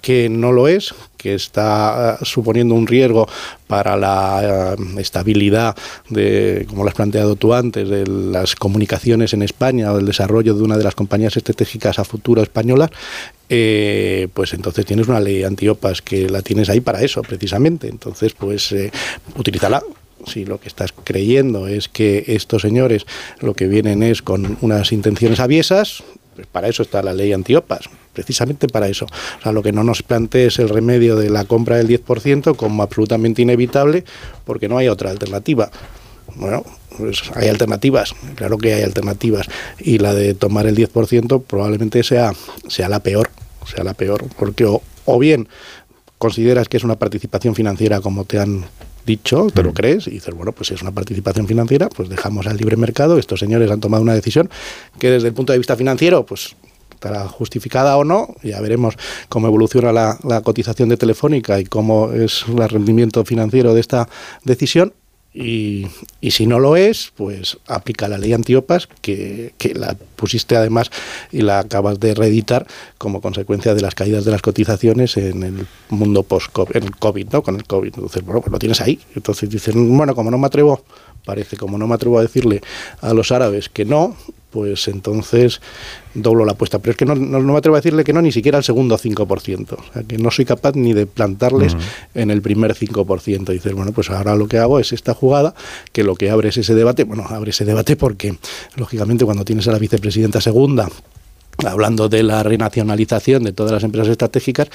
[0.00, 3.28] que no lo es, que está eh, suponiendo un riesgo
[3.66, 5.76] para la eh, estabilidad
[6.08, 10.54] de, como lo has planteado tú antes, de las comunicaciones en España o del desarrollo
[10.54, 12.90] de una de las compañías estratégicas a futuro españolas,
[13.50, 17.88] eh, pues entonces tienes una ley antiopas que la tienes ahí para eso, precisamente.
[17.88, 18.90] Entonces, pues eh,
[19.36, 19.82] utilízala
[20.26, 23.06] si lo que estás creyendo es que estos señores
[23.40, 26.02] lo que vienen es con unas intenciones aviesas,
[26.38, 29.06] pues para eso está la ley antiopas, precisamente para eso.
[29.06, 32.84] O sea, lo que no nos plantees el remedio de la compra del 10% como
[32.84, 34.04] absolutamente inevitable,
[34.44, 35.68] porque no hay otra alternativa.
[36.36, 36.64] Bueno,
[36.96, 39.48] pues hay alternativas, claro que hay alternativas,
[39.80, 42.32] y la de tomar el 10% probablemente sea,
[42.68, 43.30] sea la peor,
[43.66, 45.48] sea la peor, porque o, o bien
[46.18, 48.64] consideras que es una participación financiera como te han
[49.08, 52.46] dicho, te lo crees y dices, bueno, pues si es una participación financiera, pues dejamos
[52.46, 54.48] al libre mercado, estos señores han tomado una decisión
[55.00, 56.54] que desde el punto de vista financiero, pues
[56.92, 58.96] estará justificada o no, ya veremos
[59.28, 64.08] cómo evoluciona la, la cotización de Telefónica y cómo es el rendimiento financiero de esta
[64.44, 64.92] decisión,
[65.34, 65.86] Y,
[66.20, 70.90] y si no lo es, pues aplica la ley antiopas que, que la pusiste además
[71.30, 75.66] y la acabas de reeditar como consecuencia de las caídas de las cotizaciones en el
[75.90, 77.42] mundo post-COVID, ¿no?
[77.42, 77.94] Con el COVID.
[77.94, 78.98] Entonces, bueno, pues lo tienes ahí.
[79.14, 80.82] Entonces dicen, bueno, como no me atrevo,
[81.24, 82.62] parece, como no me atrevo a decirle
[83.00, 84.16] a los árabes que no,
[84.50, 85.60] pues entonces
[86.14, 86.78] doblo la apuesta.
[86.78, 88.64] Pero es que no, no, no me atrevo a decirle que no ni siquiera al
[88.64, 89.72] segundo 5%.
[89.72, 91.76] O sea, que no soy capaz ni de plantarles
[92.14, 93.52] en el primer 5%.
[93.52, 95.54] dices, bueno, pues ahora lo que hago es esta jugada,
[95.92, 97.04] que lo que abre es ese debate.
[97.04, 98.36] Bueno, abre ese debate porque,
[98.76, 100.88] lógicamente, cuando tienes a la vicepresidenta segunda
[101.66, 104.68] hablando de la renacionalización de todas las empresas estratégicas,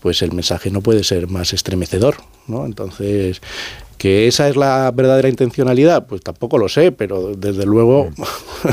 [0.00, 2.64] pues el mensaje no puede ser más estremecedor, ¿no?
[2.64, 3.40] Entonces,
[3.98, 8.10] que esa es la verdadera intencionalidad, pues tampoco lo sé, pero desde luego,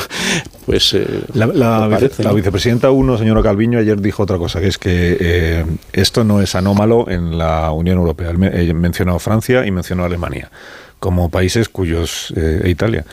[0.68, 1.88] pues eh, La,
[2.34, 6.54] vicepresidenta 1, señora Calviño, ayer dijo otra cosa, que es que eh, esto no es
[6.54, 8.32] anómalo en la Unión Europea.
[8.34, 10.52] Mencionó Francia y mencionó Alemania
[11.00, 12.34] como países cuyos...
[12.36, 13.06] eh, e Italia.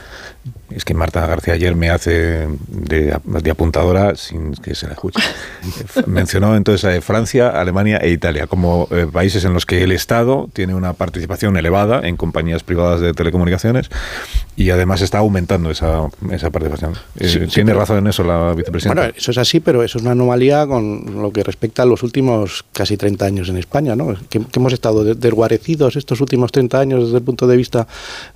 [0.74, 5.20] Es que Marta García ayer me hace de, de apuntadora sin que se la escuche.
[6.06, 10.48] Mencionó entonces a Francia, Alemania e Italia como eh, países en los que el Estado
[10.52, 13.88] tiene una participación elevada en compañías privadas de telecomunicaciones
[14.56, 16.92] y además está aumentando esa, esa participación.
[17.18, 19.00] Eh, Sí, sí, ¿Tiene pero- razón en eso la vicepresidenta?
[19.02, 22.02] Bueno, eso es así, pero eso es una anomalía con lo que respecta a los
[22.02, 24.14] últimos casi 30 años en España, ¿no?
[24.28, 27.86] Que, que hemos estado de- desguarecidos estos últimos 30 años desde el punto de vista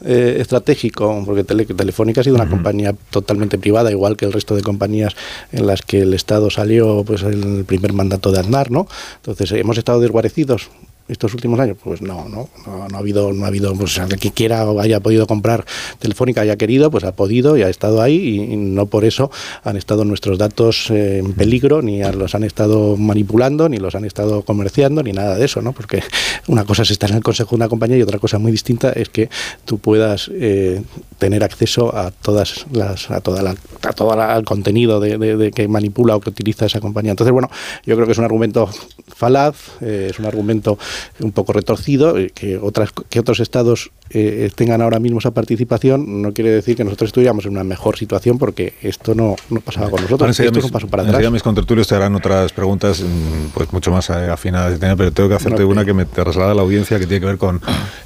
[0.05, 4.54] eh, estratégico, porque Tele- Telefónica ha sido una compañía totalmente privada, igual que el resto
[4.54, 5.16] de compañías
[5.50, 8.87] en las que el Estado salió pues en el primer mandato de Aznar, ¿no?
[9.16, 10.68] Entonces, ¿hemos estado desguarecidos?
[11.09, 14.19] Estos últimos años pues no no no, no ha habido no ha habido pues el
[14.19, 15.64] que quiera o haya podido comprar
[15.99, 19.31] telefónica haya querido pues ha podido y ha estado ahí y, no por eso
[19.64, 24.05] han estado nuestros datos eh, en peligro ni los han estado manipulando ni los han
[24.05, 26.03] estado comerciando ni nada de eso no porque
[26.49, 28.90] una cosa es estar en el consejo de una compañía y otra cosa muy distinta
[28.92, 29.29] es que
[29.64, 30.83] tú puedas eh,
[31.19, 35.51] tener acceso a todas las a toda la a todo el contenido de, de- de
[35.53, 37.12] que manipula o que utiliza esa compañía.
[37.12, 37.51] Entonces bueno
[37.85, 38.69] yo creo que es un argumento
[39.09, 40.79] falaz eh, es un argumento
[41.20, 46.22] un poco retorcido eh, que otras que otros estados eh, tengan ahora mismo esa participación
[46.22, 49.90] no quiere decir que nosotros estuviéramos en una mejor situación porque esto no, no pasaba
[49.90, 51.32] con Ahora nosotros esto es mis- un paso para atrás.
[51.32, 55.35] mis contertulios te harán otras preguntas mm, pues mucho más eh, afinadas pero tengo que
[55.35, 57.56] hacerte una que me traslada a la audiencia que tiene que ver con...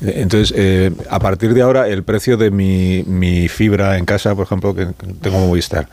[0.01, 4.35] eh, Entonces, eh, a partir de ahora, el precio de mi, mi fibra en casa,
[4.35, 4.89] por ejemplo, que
[5.21, 5.89] tengo Movistar,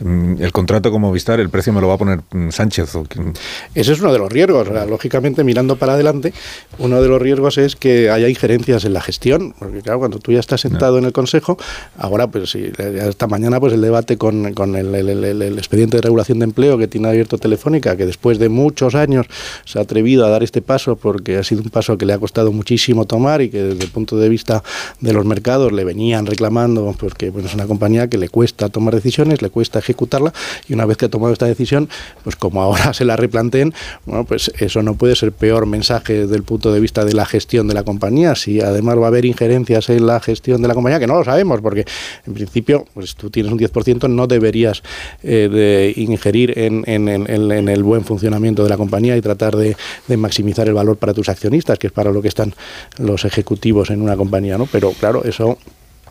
[0.00, 2.94] el contrato con Movistar, el precio me lo va a poner mm, Sánchez.
[2.94, 3.32] o quien-
[3.74, 4.68] Ese es uno de los riesgos.
[4.88, 6.32] Lógicamente, mirando para adelante,
[6.78, 9.54] uno de los riesgos es que haya injerencias en la gestión.
[9.58, 11.58] Porque, claro, cuando tú ya estás sentado en el Consejo,
[11.98, 15.96] ahora, pues sí, esta mañana, pues el debate con, con el, el- el- el expediente
[15.96, 19.26] de regulación de empleo que tiene abierto Telefónica, que después de muchos años
[19.64, 22.18] se ha atrevido a dar este paso porque ha sido un paso que le ha
[22.18, 24.62] costado muchísimo tomar y que desde el punto de vista
[25.00, 28.94] de los mercados le venían reclamando, porque bueno, es una compañía que le cuesta tomar
[28.94, 30.32] decisiones, le cuesta ejecutarla
[30.68, 31.88] y una vez que ha tomado esta decisión,
[32.22, 33.74] pues como ahora se la replanteen,
[34.06, 37.26] bueno, pues eso no puede ser peor mensaje desde el punto de vista de la
[37.26, 38.34] gestión de la compañía.
[38.34, 41.24] Si además va a haber injerencias en la gestión de la compañía, que no lo
[41.24, 41.84] sabemos, porque
[42.26, 44.82] en principio, pues tú tienes un 10%, no deberías
[45.22, 49.76] eh, de ingerir en, el buen funcionamiento de la compañía y tratar de
[50.16, 52.54] maximizar el valor para tus accionistas, que es para lo que están
[52.98, 54.66] los ejecutivos en una compañía, ¿no?
[54.66, 55.58] Pero claro, eso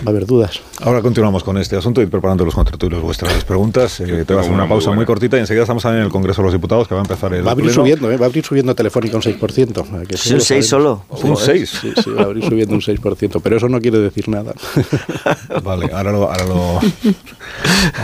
[0.02, 0.62] va a haber dudas.
[0.82, 4.00] Ahora continuamos con este asunto y preparando los contertulios vuestras preguntas.
[4.00, 5.08] Eh, te voy a hacer una muy pausa muy buena.
[5.08, 7.34] cortita y enseguida estamos también en el Congreso de los Diputados que va a empezar
[7.34, 7.82] el Va a abrir pleno.
[7.82, 8.18] subiendo, ¿eh?
[8.18, 9.78] va a abrir subiendo Telefónica un 6%.
[9.82, 10.68] o sea, que ¿Sí, un lo 6 sabemos.
[10.68, 11.06] solo?
[11.30, 11.70] ¿Un Joder, 6?
[11.82, 14.54] Sí, sí, va a abrir subiendo un 6%, pero eso no quiere decir nada.
[15.64, 16.80] Vale, ahora lo, ahora lo,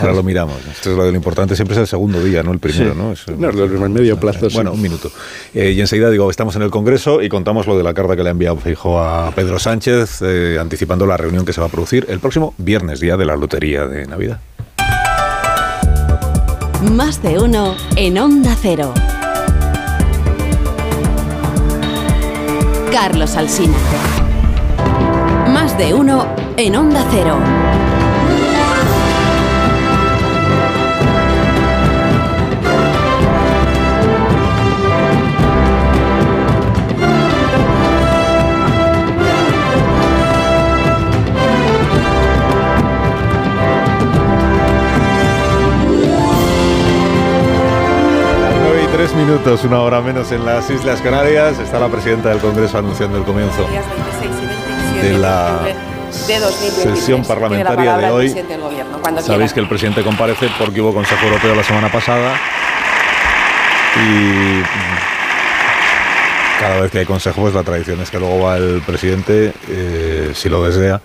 [0.00, 0.56] ahora lo miramos.
[0.70, 2.98] Esto es lo, de lo importante, siempre es el segundo día, no el primero, Sí.
[2.98, 3.12] ¿no?
[3.12, 4.76] Es, No, lo- el medio plazo, Bueno, sí.
[4.76, 5.10] un minuto.
[5.54, 8.22] Eh, y enseguida digo, estamos en el Congreso y contamos lo de la carta que
[8.22, 11.70] le ha enviado Feijóo a Pedro Sánchez, eh, anticipando la reunión que se va a
[11.70, 14.40] producir el próximo viernes, día de la lotería de Navidad.
[16.92, 18.92] Más de uno en Onda Cero.
[22.90, 23.76] Carlos Alsina.
[25.48, 27.38] Más de uno en Onda Cero.
[49.06, 51.60] Tres minutos, una hora menos en las Islas Canarias.
[51.60, 53.84] Está la presidenta del Congreso anunciando el comienzo días
[54.20, 54.46] 26 y
[55.00, 55.74] 27 de la octubre
[56.26, 56.98] de 2023.
[56.98, 58.28] sesión parlamentaria de hoy.
[58.30, 59.54] gobierno, Sabéis quiera.
[59.54, 62.34] que el presidente comparece porque hubo Consejo Europeo la semana pasada
[63.94, 64.62] y
[66.60, 70.32] cada vez que hay consejo, pues la tradición es que luego va el presidente, eh,
[70.34, 71.00] si lo desea,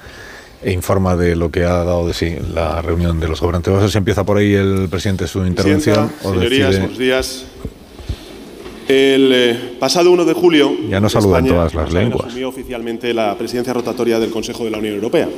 [0.63, 3.71] e informa de lo que ha dado de sí la reunión de los gobernantes.
[3.71, 6.97] No sé si empieza por ahí el presidente su intervención Presidenta, o señorías, decide- buenos
[6.97, 7.45] días.
[8.91, 12.27] El eh, pasado 1 de julio, Ya no saludan España, todas las lenguas.
[12.27, 15.29] asumió oficialmente la presidencia rotatoria del Consejo de la Unión Europea.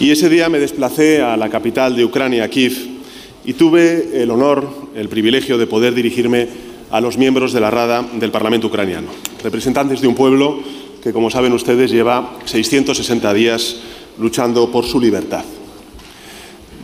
[0.00, 2.72] Y ese día me desplacé a la capital de Ucrania, Kiev,
[3.44, 6.48] y tuve el honor, el privilegio de poder dirigirme
[6.90, 9.08] a los miembros de la Rada del Parlamento ucraniano,
[9.42, 10.58] representantes de un pueblo
[11.02, 13.76] que, como saben ustedes, lleva 660 días
[14.18, 15.44] luchando por su libertad.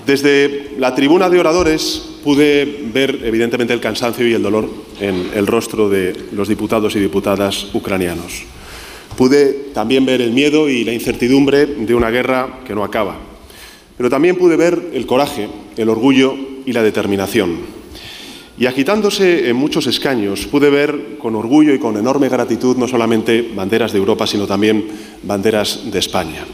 [0.07, 4.69] Desde la tribuna de oradores pude ver evidentemente el cansancio y el dolor
[5.01, 8.43] en el rostro de los diputados y diputadas ucranianos.
[9.17, 13.19] Pude también ver el miedo y la incertidumbre de una guerra que no acaba.
[13.97, 16.35] Pero también pude ver el coraje, el orgullo
[16.65, 17.81] y la determinación.
[18.59, 23.53] Y agitándose en muchos escaños, pude ver con orgullo y con enorme gratitud no solamente
[23.55, 24.87] banderas de Europa, sino también
[25.23, 26.45] banderas de España.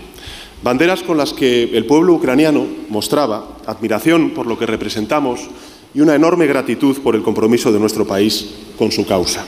[0.63, 5.49] Banderas con las que el pueblo ucraniano mostraba admiración por lo que representamos
[5.95, 9.45] y una enorme gratitud por el compromiso de nuestro país con su causa.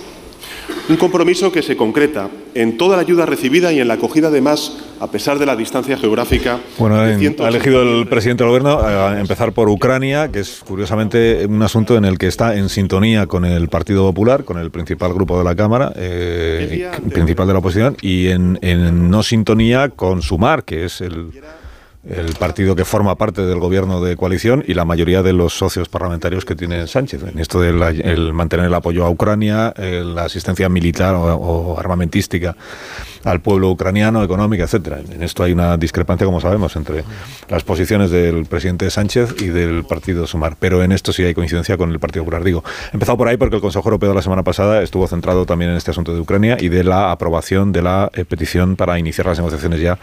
[0.88, 4.78] Un compromiso que se concreta en toda la ayuda recibida y en la acogida, además,
[5.00, 6.58] a pesar de la distancia geográfica.
[6.78, 10.40] Bueno, de en- 180 ha elegido el presidente del gobierno a empezar por Ucrania, que
[10.40, 14.56] es curiosamente un asunto en el que está en sintonía con el Partido Popular, con
[14.58, 19.22] el principal grupo de la Cámara, eh, principal de la oposición, y en, en no
[19.22, 21.26] sintonía con Sumar, que es el,
[22.08, 25.88] el partido que forma parte del gobierno de coalición y la mayoría de los socios
[25.88, 27.22] parlamentarios que tiene Sánchez.
[27.22, 31.78] En esto del el mantener el apoyo a Ucrania, eh, la asistencia militar o, o
[31.78, 32.56] armamentística
[33.24, 35.00] al pueblo ucraniano, económica, etcétera.
[35.10, 37.04] En esto hay una discrepancia, como sabemos, entre
[37.48, 40.56] las posiciones del presidente Sánchez y del partido Sumar.
[40.58, 42.44] Pero en esto sí hay coincidencia con el Partido Popular.
[42.44, 45.70] Digo, empezado por ahí porque el Consejo Europeo de la semana pasada estuvo centrado también
[45.72, 49.26] en este asunto de Ucrania y de la aprobación de la eh, petición para iniciar
[49.26, 49.98] las negociaciones ya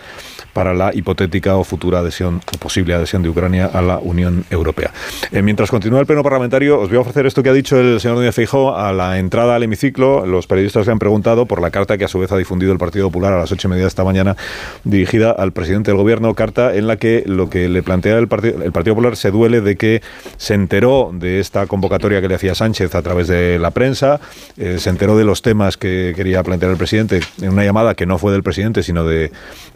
[0.53, 4.91] para la hipotética o futura adhesión o posible adhesión de Ucrania a la Unión Europea.
[5.31, 7.99] Eh, mientras continúa el pleno parlamentario, os voy a ofrecer esto que ha dicho el
[7.99, 10.25] señor Núñez Feijóo a la entrada al hemiciclo.
[10.25, 12.77] Los periodistas le han preguntado por la carta que a su vez ha difundido el
[12.77, 14.35] Partido Popular a las ocho y media de esta mañana,
[14.83, 18.63] dirigida al presidente del Gobierno, carta en la que lo que le plantea el, Partido
[18.63, 20.01] el Popular se duele de que
[20.37, 24.19] se enteró de esta convocatoria que le hacía Sánchez a través de la prensa,
[24.57, 28.05] eh, se enteró de los temas que quería plantear el presidente en una llamada que
[28.05, 29.31] no fue del presidente, sino de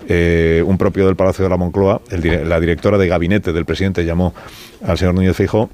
[0.08, 1.99] eh, un propio del Palacio de la Moncloa.
[2.10, 4.34] El la directora de gabinete del presidente llamó
[4.86, 5.70] al señor Núñez Feijóo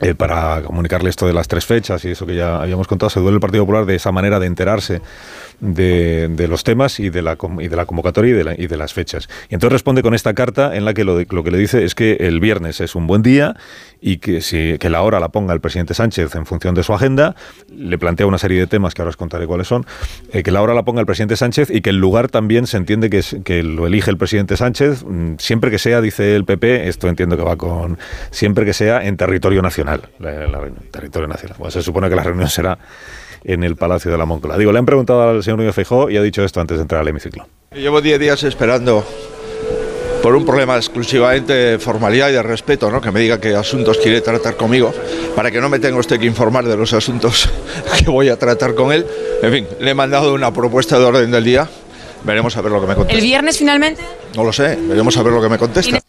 [0.00, 3.18] eh, para comunicarle esto de las tres fechas y eso que ya habíamos contado, se
[3.18, 5.00] duele el Partido Popular de esa manera de enterarse
[5.60, 8.66] de, de los temas y de la, y de la convocatoria y de, la- y
[8.66, 9.28] de las fechas.
[9.50, 11.94] Y entonces responde con esta carta en la que lo, lo que le dice es
[11.94, 13.56] que el viernes es un buen día
[14.00, 16.92] y que, si, que la hora la ponga el presidente Sánchez en función de su
[16.94, 17.34] agenda.
[17.74, 19.84] Le plantea una serie de temas que ahora os contaré cuáles son.
[20.32, 22.76] eh, que la hora la ponga el presidente Sánchez y que el lugar también se
[22.76, 27.08] entiende que, lo elige el presidente Sánchez, mm, siempre que sea, dice el PP, esto
[27.08, 27.98] entiendo que va con,
[28.30, 30.02] siempre que sea en territorio nacional.
[30.20, 31.56] la- territorio nacional.
[31.70, 32.78] Se supone que la reunión será
[33.44, 34.58] en el Palacio de la Moncloa.
[34.58, 37.00] Digo, le han preguntado al señor Núñez Feijóo y ha dicho esto antes de entrar
[37.00, 37.46] al hemiciclo.
[37.74, 39.04] Llevo 10 días esperando
[40.22, 43.00] por un problema exclusivamente de formalidad y de respeto, ¿no?
[43.00, 44.92] que me diga qué asuntos quiere tratar conmigo,
[45.36, 47.48] para que no me tenga usted que informar de los asuntos
[48.04, 49.06] que voy a tratar con él.
[49.42, 51.68] En fin, le he mandado una propuesta de orden del día,
[52.24, 53.22] veremos a ver lo que me ¿El contesta.
[53.22, 54.02] viernes finalmente?
[54.34, 56.00] No lo sé, veremos a ver lo que me contesta.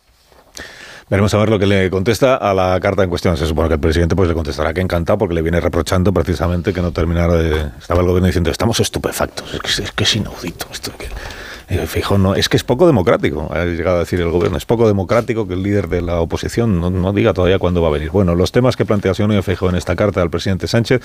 [1.09, 3.35] Veremos a ver lo que le contesta a la carta en cuestión.
[3.35, 6.71] Se supone que el presidente pues le contestará que encantado porque le viene reprochando precisamente
[6.71, 7.71] que no terminara de...
[7.79, 10.91] Estaba el gobierno diciendo, estamos estupefactos, es que es, que es inaudito esto.
[10.97, 11.07] Que...
[11.69, 14.57] Feijóo, no, es que es poco democrático, ha llegado a decir el gobierno.
[14.57, 17.89] Es poco democrático que el líder de la oposición no, no diga todavía cuándo va
[17.89, 18.09] a venir.
[18.09, 21.01] Bueno, los temas que plantea Núñez Feijóo en esta carta al presidente Sánchez,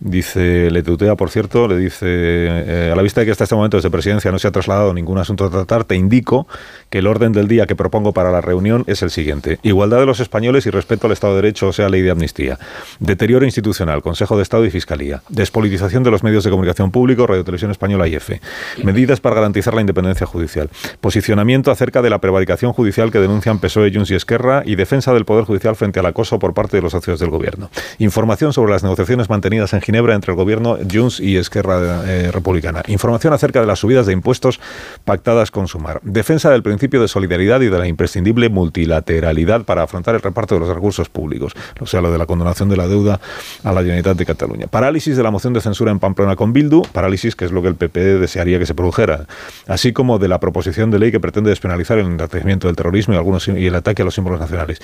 [0.00, 3.54] dice, le tutea, por cierto, le dice, eh, a la vista de que hasta este
[3.54, 6.46] momento desde presidencia no se ha trasladado ningún asunto a tratar, te indico
[6.90, 9.60] que el orden del día que propongo para la reunión es el siguiente.
[9.62, 12.58] Igualdad de los españoles y respeto al Estado de Derecho, o sea, ley de amnistía.
[13.00, 15.22] Deterioro institucional, Consejo de Estado y Fiscalía.
[15.30, 18.40] Despolitización de los medios de comunicación públicos, Radio Televisión Española y EFE.
[18.82, 20.70] Medidas para garantizar la independencia judicial.
[21.00, 25.24] Posicionamiento acerca de la prevaricación judicial que denuncian PSOE, Junts y Esquerra y defensa del
[25.24, 27.70] Poder Judicial frente al acoso por parte de los socios del Gobierno.
[27.98, 32.82] Información sobre las negociaciones mantenidas en Ginebra entre el Gobierno, Junts y Esquerra eh, Republicana.
[32.86, 34.60] Información acerca de las subidas de impuestos
[35.04, 36.00] pactadas con Sumar.
[36.02, 40.60] Defensa del principio de solidaridad y de la imprescindible multilateralidad para afrontar el reparto de
[40.60, 41.52] los recursos públicos.
[41.80, 43.20] O sea, lo de la condonación de la deuda
[43.64, 44.66] a la Generalitat de Cataluña.
[44.66, 47.68] Parálisis de la moción de censura en Pamplona con Bildu, parálisis que es lo que
[47.68, 49.26] el PP desearía que se produjera.
[49.66, 53.16] Así como de la proposición de ley que pretende despenalizar el enaltecimiento del terrorismo y,
[53.16, 54.80] algunos, y el ataque a los símbolos nacionales.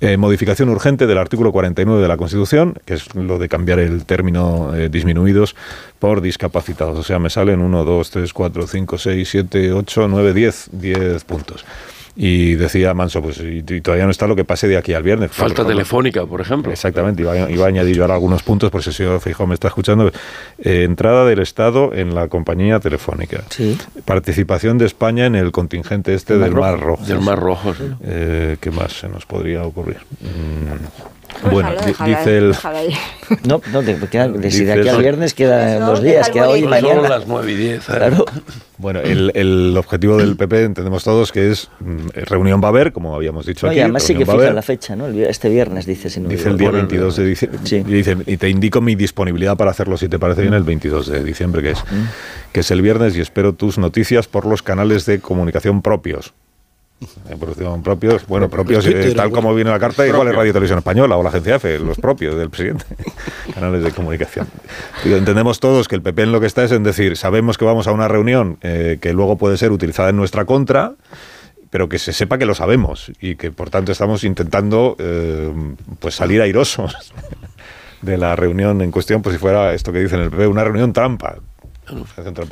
[0.00, 4.04] Eh, modificación urgente del artículo 49 de la Constitución, que es lo de cambiar el
[4.04, 5.56] término eh, disminuidos
[5.98, 6.98] por discapacitados.
[6.98, 11.24] O sea, me salen 1, 2, 3, 4, 5, 6, 7, 8, 9, 10, 10
[11.24, 11.64] puntos.
[12.16, 15.02] Y decía Manso, pues y, y todavía no está lo que pase de aquí al
[15.02, 15.30] viernes.
[15.30, 16.72] Falta telefónica, por ejemplo.
[16.72, 19.46] Exactamente, iba, a- iba a añadir yo ahora algunos puntos, por si el señor Feijóo
[19.46, 20.10] me está escuchando.
[20.58, 23.42] Eh, entrada del Estado en la compañía telefónica.
[24.04, 26.60] Participación de España en el contingente este Mar del Rojo.
[26.66, 27.04] Mar Rojo.
[27.06, 27.84] Del Mar Rojo, sí.
[28.02, 29.98] Eh, ¿Qué más se nos podría ocurrir?
[30.20, 31.19] Mm,
[31.50, 31.70] Bueno,
[32.06, 32.48] dice el...
[32.48, 32.94] déjalo ahí.
[33.44, 36.46] No, no, de, queda- de- si de Dice aquí al viernes quedan dos días, queda
[36.46, 37.00] el hoy y mañana.
[37.02, 37.78] Son las 9 y 10.
[37.78, 37.82] ¿eh?
[37.86, 38.24] Claro.
[38.76, 42.92] Bueno, el, el objetivo del PP entendemos todos que es mm, reunión va a haber,
[42.92, 43.78] como habíamos dicho No, aquí.
[43.78, 44.54] y además sí que reunión va a fija haber.
[44.56, 45.06] la fecha, ¿no?
[45.06, 46.10] El Este viernes, dice.
[46.10, 47.60] Si no Dice el día Bueno, 22 de diciembre.
[47.70, 50.44] Y, dice, y te indico mi disponibilidad para hacerlo, si te parece Mm.
[50.44, 51.84] bien, el 22 de diciembre, que es,
[52.52, 56.34] que es el viernes, y espero tus noticias por los canales de comunicación propios.
[57.00, 60.34] De producción propios, bueno, propios, eh, tal como viene la carta, igual es.
[60.34, 62.84] Radio Televisión Española o la agencia EFE, los propios del presidente.
[63.54, 64.46] canales de comunicación.
[65.02, 67.64] Digo, entendemos todos que el PP en lo que está es en decir, sabemos que
[67.64, 70.92] vamos a una reunión eh, que luego puede ser utilizada en nuestra contra,
[71.70, 75.50] pero que se sepa que lo sabemos y que por tanto estamos intentando eh,
[76.00, 77.14] pues salir airosos
[78.02, 80.92] de la reunión en cuestión, pues si fuera esto que dicen el PP, una reunión
[80.92, 81.36] trampa.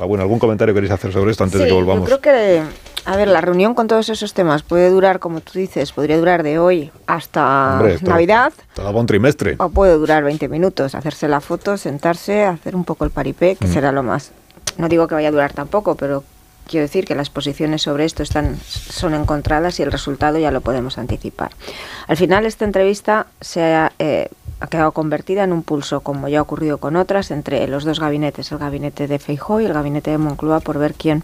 [0.07, 2.09] Bueno, ¿algún comentario queréis hacer sobre esto antes de que volvamos?
[2.09, 2.61] Yo creo que,
[3.05, 6.43] a ver, la reunión con todos esos temas puede durar, como tú dices, podría durar
[6.43, 9.55] de hoy hasta Hombre, esto- Navidad Todo un trimestre.
[9.59, 13.67] o puede durar 20 minutos, hacerse la foto, sentarse, hacer un poco el paripé, que
[13.67, 13.73] Mm.
[13.73, 14.31] será lo más.
[14.77, 16.23] No digo que vaya a durar tampoco, pero
[16.67, 20.61] quiero decir que las posiciones sobre esto están son encontradas y el resultado ya lo
[20.61, 21.49] podemos anticipar.
[22.07, 24.29] Al final esta entrevista se ha, eh,
[24.59, 27.99] ha quedado convertida en un pulso, como ya ha ocurrido con otras, entre los dos
[27.99, 31.23] gabinetes, el gabinete de Feijóo y el gabinete de Moncloa, por ver quién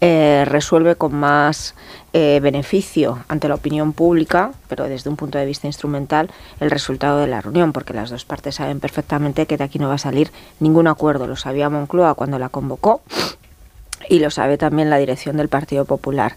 [0.00, 1.74] eh, resuelve con más
[2.12, 6.30] eh, beneficio ante la opinión pública, pero desde un punto de vista instrumental,
[6.60, 9.88] el resultado de la reunión, porque las dos partes saben perfectamente que de aquí no
[9.88, 10.30] va a salir
[10.60, 11.26] ningún acuerdo.
[11.26, 13.00] Lo sabía Moncloa cuando la convocó
[14.08, 16.34] y lo sabe también la dirección del Partido Popular.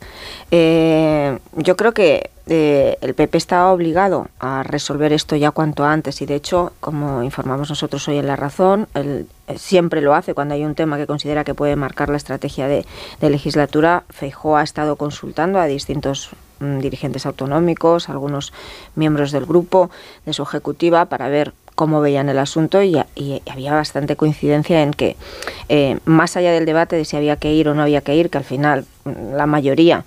[0.52, 6.22] Eh, yo creo que eh, el PP está obligado a resolver esto ya cuanto antes
[6.22, 10.34] y de hecho, como informamos nosotros hoy en La Razón, él eh, siempre lo hace
[10.34, 12.86] cuando hay un tema que considera que puede marcar la estrategia de,
[13.20, 14.04] de legislatura.
[14.10, 18.54] Feijóo ha estado consultando a distintos mm, dirigentes autonómicos, algunos
[18.96, 19.90] miembros del grupo,
[20.26, 24.94] de su ejecutiva, para ver cómo veían el asunto y, y había bastante coincidencia en
[24.94, 25.16] que,
[25.70, 28.32] eh, más allá del debate de si había que ir o no había que ir,
[28.32, 30.04] que al final la mayoría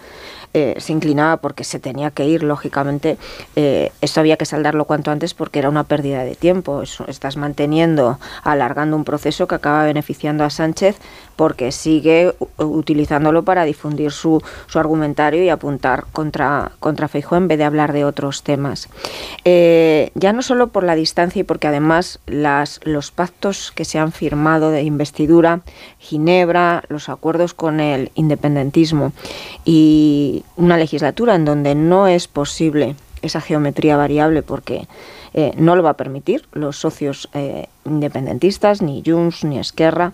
[0.53, 3.19] eh, se inclinaba porque se tenía que ir, lógicamente,
[3.57, 6.83] eh, esto había que saldarlo cuanto antes porque era una pérdida de tiempo.
[6.83, 10.97] Estás manteniendo, alargando un proceso que acaba beneficiando a Sánchez
[11.41, 17.57] porque sigue utilizándolo para difundir su, su argumentario y apuntar contra, contra Feijóo en vez
[17.57, 18.91] de hablar de otros temas.
[19.47, 23.99] Eh, ya no solo por la distancia y porque además las, los pactos que se
[23.99, 25.63] han firmado de investidura,
[25.99, 29.13] Ginebra, los acuerdos con el independentismo
[29.65, 34.87] y una legislatura en donde no es posible esa geometría variable porque
[35.35, 40.13] eh, no lo va a permitir los socios eh, independentistas, ni Junts, ni Esquerra,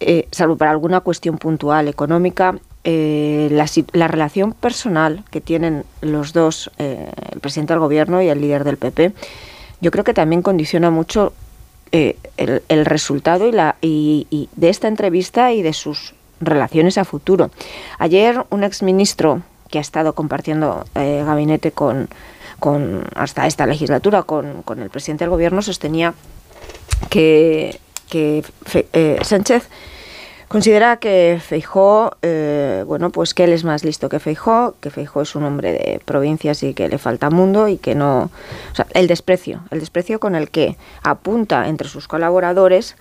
[0.00, 7.40] eh, salvo para alguna cuestión puntual económica, la, relación personal que tienen los dos, el
[7.40, 9.12] presidente del gobierno y el líder del PP,
[9.80, 11.32] yo creo que también condiciona mucho
[11.90, 17.50] el, resultado y la, y de esta entrevista y de sus relaciones a futuro.
[17.98, 22.08] Ayer un exministro que ha estado compartiendo eh, gabinete con,
[22.60, 26.14] con hasta esta legislatura con, con el presidente del gobierno sostenía
[27.10, 28.44] que, que
[28.92, 29.68] eh, Sánchez
[30.48, 35.22] considera que Feijó, eh, bueno, pues que él es más listo que Feijó, que Feijó
[35.22, 38.30] es un hombre de provincias y que le falta mundo y que no,
[38.72, 42.96] o sea, el desprecio, el desprecio con el que apunta entre sus colaboradores,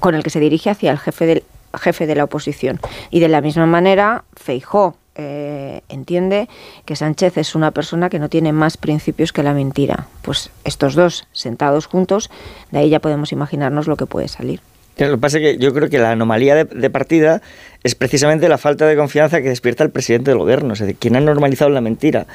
[0.00, 1.44] con el que se dirige hacia el jefe del
[1.78, 2.80] jefe de la oposición.
[3.10, 6.48] Y de la misma manera Feijó eh, entiende
[6.86, 10.06] que Sánchez es una persona que no tiene más principios que la mentira.
[10.22, 12.30] Pues estos dos sentados juntos,
[12.70, 14.60] de ahí ya podemos imaginarnos lo que puede salir.
[14.96, 17.40] Lo que pasa es que yo creo que la anomalía de, partida
[17.82, 20.74] es precisamente la falta de confianza que despierta el presidente del gobierno.
[20.74, 22.26] Es decir, quien ha normalizado la mentira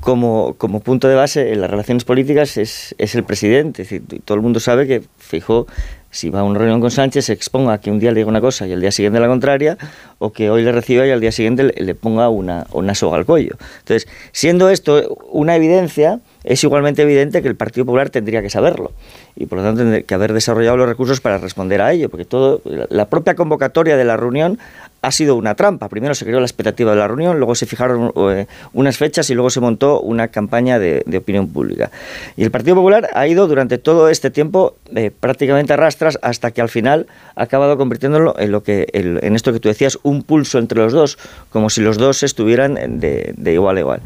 [0.00, 3.82] como, como punto de base en las relaciones políticas es, es el presidente.
[3.82, 5.66] Es decir, todo el mundo sabe que Fijó,
[6.12, 8.42] si va a una reunión con Sánchez, se exponga que un día le diga una
[8.42, 9.78] cosa y al día siguiente la contraria,
[10.18, 13.16] o que hoy le reciba y al día siguiente le, le ponga una, una soga
[13.16, 13.56] al cuello.
[13.80, 18.92] Entonces, siendo esto una evidencia, es igualmente evidente que el Partido Popular tendría que saberlo
[19.36, 22.24] y por lo tanto tendría que haber desarrollado los recursos para responder a ello, porque
[22.24, 24.58] todo la propia convocatoria de la reunión
[25.02, 25.88] ha sido una trampa.
[25.88, 29.34] Primero se creó la expectativa de la reunión, luego se fijaron eh, unas fechas y
[29.34, 31.90] luego se montó una campaña de, opinión pública.
[32.36, 36.52] Y el Partido Popular ha ido durante todo este tiempo eh, prácticamente a rastras hasta
[36.52, 40.22] que al final ha acabado convirtiéndolo en lo que en esto que tú decías un
[40.22, 41.18] pulso entre los dos,
[41.50, 44.00] como si los dos estuvieran de, igual a igual.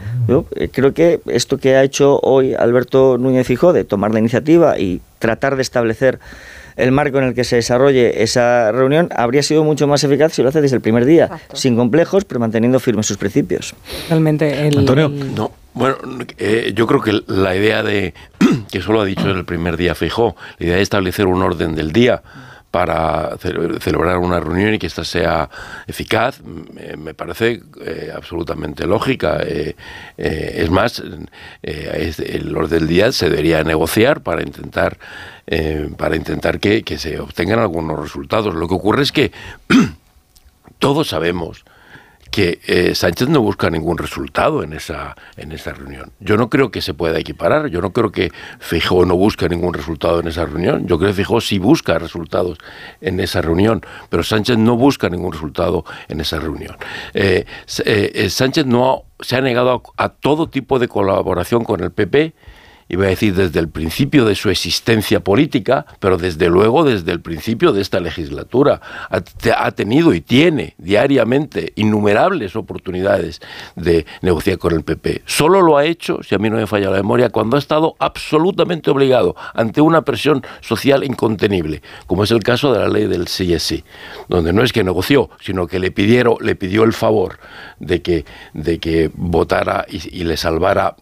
[0.57, 4.79] Eh, creo que esto que ha hecho hoy Alberto Núñez Fijó de tomar la iniciativa
[4.79, 6.19] y tratar de establecer
[6.77, 10.43] el marco en el que se desarrolle esa reunión habría sido mucho más eficaz si
[10.43, 13.75] lo hace desde el primer día, sin complejos, pero manteniendo firmes sus principios.
[14.09, 14.85] Realmente el,
[15.35, 15.97] No, bueno,
[16.39, 18.15] eh, yo creo que la idea de,
[18.71, 21.93] que solo ha dicho el primer día Fijó, la idea de establecer un orden del
[21.93, 22.23] día
[22.77, 25.49] para ce- celebrar una reunión y que ésta sea
[25.87, 29.39] eficaz, me, parece eh, absolutamente lógica.
[29.43, 29.75] Eh,
[30.19, 31.03] eh, es más,
[31.63, 34.99] el orden del día se debería negociar para intentar,
[35.97, 38.55] para intentar que, que se obtengan algunos resultados.
[38.55, 39.33] Lo que ocurre es que
[40.79, 41.65] todos sabemos
[42.37, 46.13] que eh, Sánchez no busca ningún resultado en esa, en esa reunión.
[46.21, 49.73] Yo no creo que se pueda equiparar, yo no creo que Feijóo no busque ningún
[49.73, 52.59] resultado en esa reunión, yo creo que Feijóo sí busca resultados
[53.01, 53.81] en esa reunión,
[54.11, 56.77] pero Sánchez no busca ningún resultado en esa reunión.
[57.15, 57.47] Eh,
[57.87, 62.35] eh, Sánchez no ha- se ha negado a todo tipo de colaboración con el PP,
[62.89, 67.21] iba a decir desde el principio de su existencia política, pero desde luego desde el
[67.21, 68.81] principio de esta legislatura.
[69.11, 73.41] Ha, te- ha tenido y tiene diariamente innumerables oportunidades
[73.75, 75.23] de negociar con el PP.
[75.27, 77.97] Solo lo ha hecho, si a mí no me falla la memoria, cuando ha estado
[77.99, 83.27] absolutamente obligado ante una presión social incontenible, como es el caso de la ley del
[83.29, 83.85] sí,
[84.29, 87.39] donde no es que negoció, sino que le pidieron, le pidió el favor
[87.81, 88.25] de que,
[88.55, 90.97] de que votara y le salvara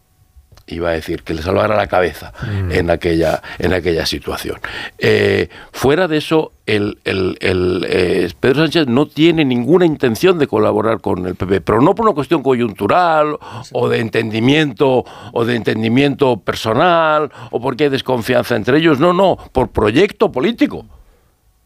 [0.67, 2.33] iba a decir, que le salvara la cabeza
[2.71, 4.57] en, aquella, en aquella situación.
[4.99, 10.47] Eh, fuera de eso, el, el- el, eh, Pedro Sánchez no tiene ninguna intención de
[10.47, 13.37] colaborar con el PP, pero no por una cuestión coyuntural
[13.73, 19.37] o de entendimiento o de entendimiento personal o porque hay desconfianza entre ellos, no, no,
[19.53, 20.87] por proyecto político.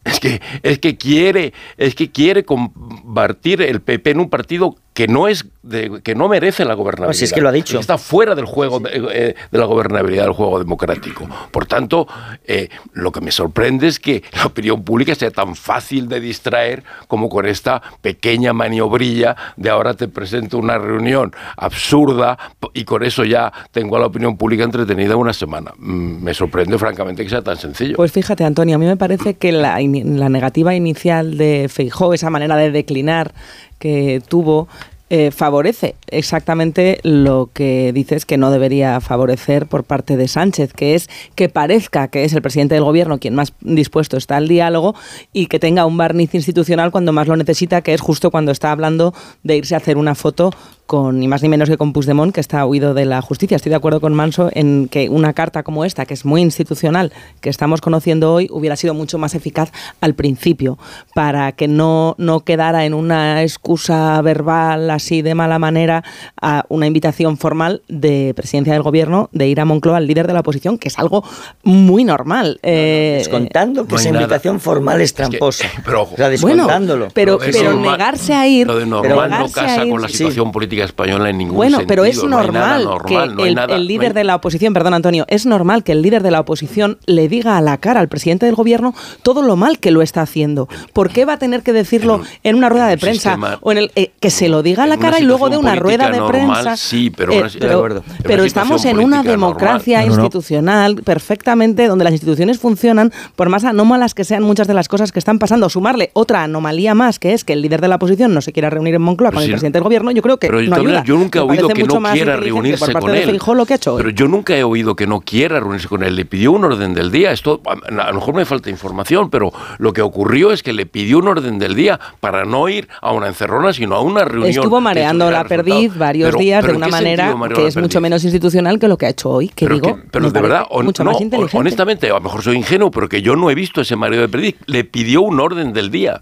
[0.05, 5.07] Es que, es que quiere, es que quiere convertir el PP en un partido que
[5.07, 7.07] no es de- que no merece la gobernabilidad.
[7.07, 7.79] Pues si es que lo ha dicho.
[7.79, 11.25] Está fuera del juego de, eh, de la gobernabilidad del juego democrático.
[11.51, 12.05] Por tanto,
[12.45, 16.83] eh, lo que me sorprende es que la opinión pública sea tan fácil de distraer
[17.07, 22.37] como con esta pequeña maniobrilla de ahora te presento una reunión absurda
[22.73, 25.71] y con eso ya tengo a la opinión pública entretenida una semana.
[25.77, 27.95] Mm, Me sorprende francamente que sea tan sencillo.
[27.95, 32.29] Pues fíjate, Antonio, a mí me parece que la, la negativa inicial de Feijó, esa
[32.29, 33.33] manera de declinar
[33.79, 34.67] que tuvo,
[35.09, 40.95] eh, favorece exactamente lo que dices que no debería favorecer por parte de Sánchez, que
[40.95, 44.95] es que parezca que es el presidente del gobierno quien más dispuesto está al diálogo
[45.33, 48.71] y que tenga un barniz institucional cuando más lo necesita, que es justo cuando está
[48.71, 50.51] hablando de irse a hacer una foto
[50.89, 53.55] con ni más ni menos que con Puigdemont, que está huido de la justicia.
[53.55, 57.13] Estoy de acuerdo con Manso en que una carta como esta, que es muy institucional,
[57.41, 59.71] que estamos conociendo hoy, hubiera sido mucho más eficaz
[60.01, 60.79] al principio,
[61.13, 66.03] para que no, no quedara en una excusa verbal así de mala manera
[66.41, 70.33] a una invitación formal de presidencia del gobierno de ir a Moncloa al líder de
[70.33, 71.23] la oposición, que es algo
[71.61, 72.59] muy normal.
[72.63, 74.23] Eh, Descontando que No esa nada.
[74.23, 75.67] invitación formal es tramposa.
[75.85, 76.15] pero ojo.
[76.15, 77.09] o sea, descontándolo.
[77.13, 78.65] pero, pero normal- negarse a ir...
[78.65, 81.87] Lo de normal no casa ir- con la situación política española en ningún Bueno, sentido.
[81.87, 84.35] pero es no normal, normal, que no el, nada- el no líder hay- de la
[84.35, 87.77] oposición, perdón Antonio, es normal que el líder de la oposición le diga a la
[87.77, 90.67] cara al presidente del gobierno todo lo mal que lo está haciendo.
[90.93, 93.77] ¿Por qué va a tener que decirlo en, una rueda de prensa sistema- o en
[93.79, 96.17] el eh, que se lo diga a la cara y luego de una rueda de
[96.17, 96.31] normal,
[96.63, 96.77] prensa?
[96.77, 100.09] sí, pero Eh, pero, pero estamos en una democracia normal.
[100.09, 100.23] No, no, no.
[100.25, 105.11] institucional perfectamente donde las instituciones funcionan por más anómalas que sean muchas de las cosas
[105.11, 105.69] que están pasando.
[105.69, 108.69] Sumarle otra anomalía más que es que el líder de la oposición no se quiera
[108.69, 111.03] reunir en Moncloa con el si- presidente del gobierno, yo creo que Pero no ayuda.
[111.03, 113.39] yo nunca he oído que no quiera reunirse con él.
[113.59, 113.97] Lo que ha hecho.
[113.97, 116.15] Pero yo nunca he oído que no quiera reunirse con él.
[116.15, 117.31] Le pidió un orden del día.
[117.31, 121.17] Esto a, lo mejor me falta información, pero lo que ocurrió es que le pidió
[121.19, 124.49] un orden del día para no ir a una encerrona, sino a una reunión.
[124.49, 127.99] Estuvo mareando la perdiz varios Pero- días pero de ¿en una manera que es mucho
[128.01, 129.49] menos institucional que lo que ha hecho hoy.
[129.49, 131.57] Que Pero, digo, que- pero de verdad, hon- mucho no, más inteligente.
[131.57, 134.29] honestamente, a lo mejor soy ingenuo, pero que yo no he visto ese mareo de
[134.29, 134.55] perdiz.
[134.65, 136.21] Le pidió un orden del día.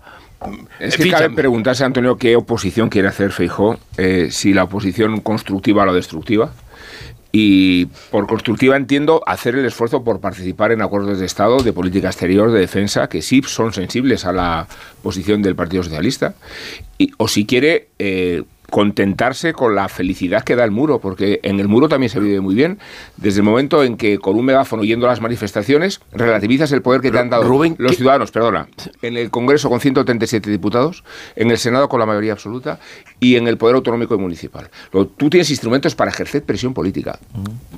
[0.79, 4.63] Es En que cabe se- preguntarse, Antonio, qué oposición quiere hacer Feijó, eh, si la
[4.65, 6.51] oposición constructiva o la destructiva.
[7.31, 12.07] Y por constructiva entiendo hacer el esfuerzo por participar en acuerdos de Estado, de política
[12.07, 14.67] exterior, de defensa, que sí son sensibles a la
[15.03, 16.35] posición del Partido Socialista.
[16.97, 21.59] Y, o si quiere eh, contentarse con la felicidad que da el muro, porque en
[21.59, 22.79] el muro también se vive muy bien.
[23.15, 27.01] Desde el momento en que con un megáfono yendo a las manifestaciones relativizas el poder
[27.01, 27.43] que te han dado
[27.77, 28.67] los ciudadanos, perdona,
[29.01, 31.03] en el Congreso con 137 diputados,
[31.35, 32.79] en el Senado con la mayoría absoluta
[33.19, 34.69] y en el Poder Autonómico y Municipal.
[34.91, 37.19] Tú tienes instrumentos para ejercer presión política.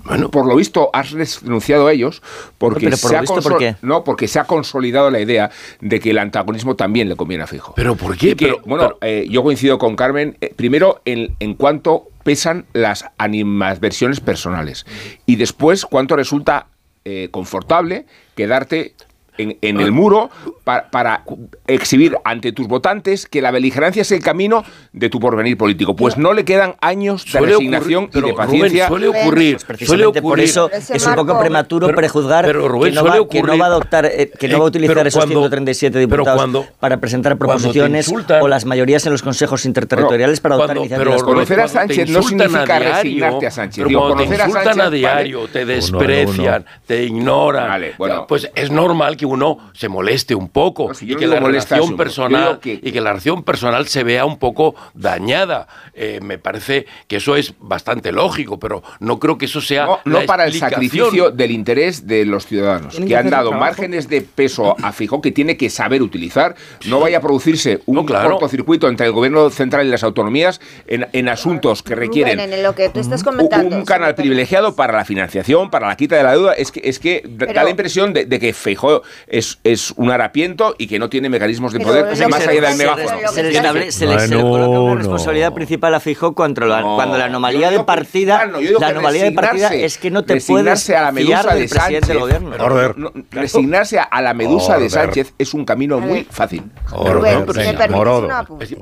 [0.06, 2.22] Bueno, por lo visto has renunciado a ellos
[2.58, 3.76] porque Pero por se ha visto, consol- ¿por qué?
[3.82, 7.48] no, porque se ha consolidado la idea de que el antagonismo también le conviene a
[7.48, 7.74] Fijo.
[7.76, 8.36] ¿Pero por qué?
[8.36, 13.06] Que, Pero- bueno, eh, yo coincido con Carmen, eh, primero en, en cuanto pesan las
[13.18, 14.86] animadversiones personales.
[15.26, 16.68] Y después cuánto resulta
[17.06, 18.06] eh, confortable
[18.36, 18.94] quedarte
[19.40, 20.30] en, en el muro
[20.64, 21.24] pa- para
[21.68, 24.64] exhibir ante tus votantes que la beligerancia es el camino
[24.94, 25.96] de tu porvenir político.
[25.96, 28.88] Pues no le quedan años de Suele resignación ocurrir, pero, y de Rubén, paciencia.
[28.88, 32.96] suele ocurrir, Pues precisamente por eso es un poco prematuro Pero- prejuzgar pero, Rubén, que,
[32.96, 34.70] no suele va, que no ocurrir- va a adoptar, eh, que no va a Eh,
[34.70, 39.14] utilizar esos cuando- 137 pero diputados cuando- para presentar proposiciones insultan- o las mayorías en
[39.14, 41.16] los consejos interterritoriales para adoptar Cuando- iniciativas.
[41.22, 43.76] pero, Rubén, Conocer a Sánchez no insultan significa a diario, resignarte a Sánchez.
[43.78, 44.98] Pero Digo, te conocer a insultan Sánchez, a vale.
[44.98, 48.26] diario, te Uno, desprecian, te ignoran, bueno.
[48.28, 52.60] pues es normal que uno se moleste un poco si y que la relación personal
[52.60, 55.68] que- y que la relación personal se vea un poco dañada.
[55.94, 60.00] Eh, me parece que eso es bastante lógico, pero no creo que eso sea No,
[60.06, 64.08] no la para el sacrificio del interés de los ciudadanos, que que han dado márgenes
[64.10, 66.56] de peso a Fijó que tiene que saber utilizar.
[66.88, 68.32] No vaya a producirse un claro.
[68.32, 72.64] cortocircuito entre el gobierno central y las autonomías en, en asuntos que requieren Rubén, en
[72.64, 73.76] lo que tú estás un, comentando.
[73.76, 76.54] un canal privilegiado para la financiación, para la quita de la deuda.
[76.54, 80.76] Es que, es que da- la impresión de, de que Feijóo es, es un harapiento
[80.78, 83.32] y que no tiene mecanismos de poder más allá del se- megáfono.
[83.32, 86.82] Se le, estable- se le- se le coloca una responsabilidad principal a Fijó cuando la,
[86.82, 90.12] No, cuando la yo anomalía digo de partida, la anomalía de partida resignarse- es que
[90.12, 92.08] no te puedes resignarse a la fiar medusa del de presidente Sánchez.
[92.08, 92.58] del gobierno.
[92.58, 94.90] No, no, no, resignarse a la medusa de Order.
[94.92, 96.64] Sánchez es un camino muy fácil.
[96.92, 98.78] Rubén, ¿me permites un apunte?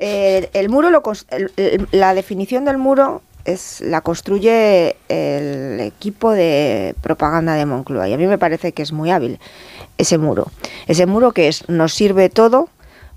[0.00, 6.94] Eh, el muro, lo el- la definición del muro es la construye el equipo de
[7.00, 9.38] propaganda de Moncloa y a mí me parece que es muy hábil
[9.98, 10.50] ese muro.
[10.86, 12.68] Ese muro que es nos sirve todo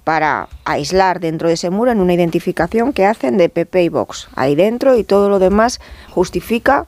[0.04, 4.30] para aislar dentro de ese muro en una identificación que hacen de PP y Vox
[4.36, 5.80] ahí dentro y todo lo demás
[6.12, 6.86] justifica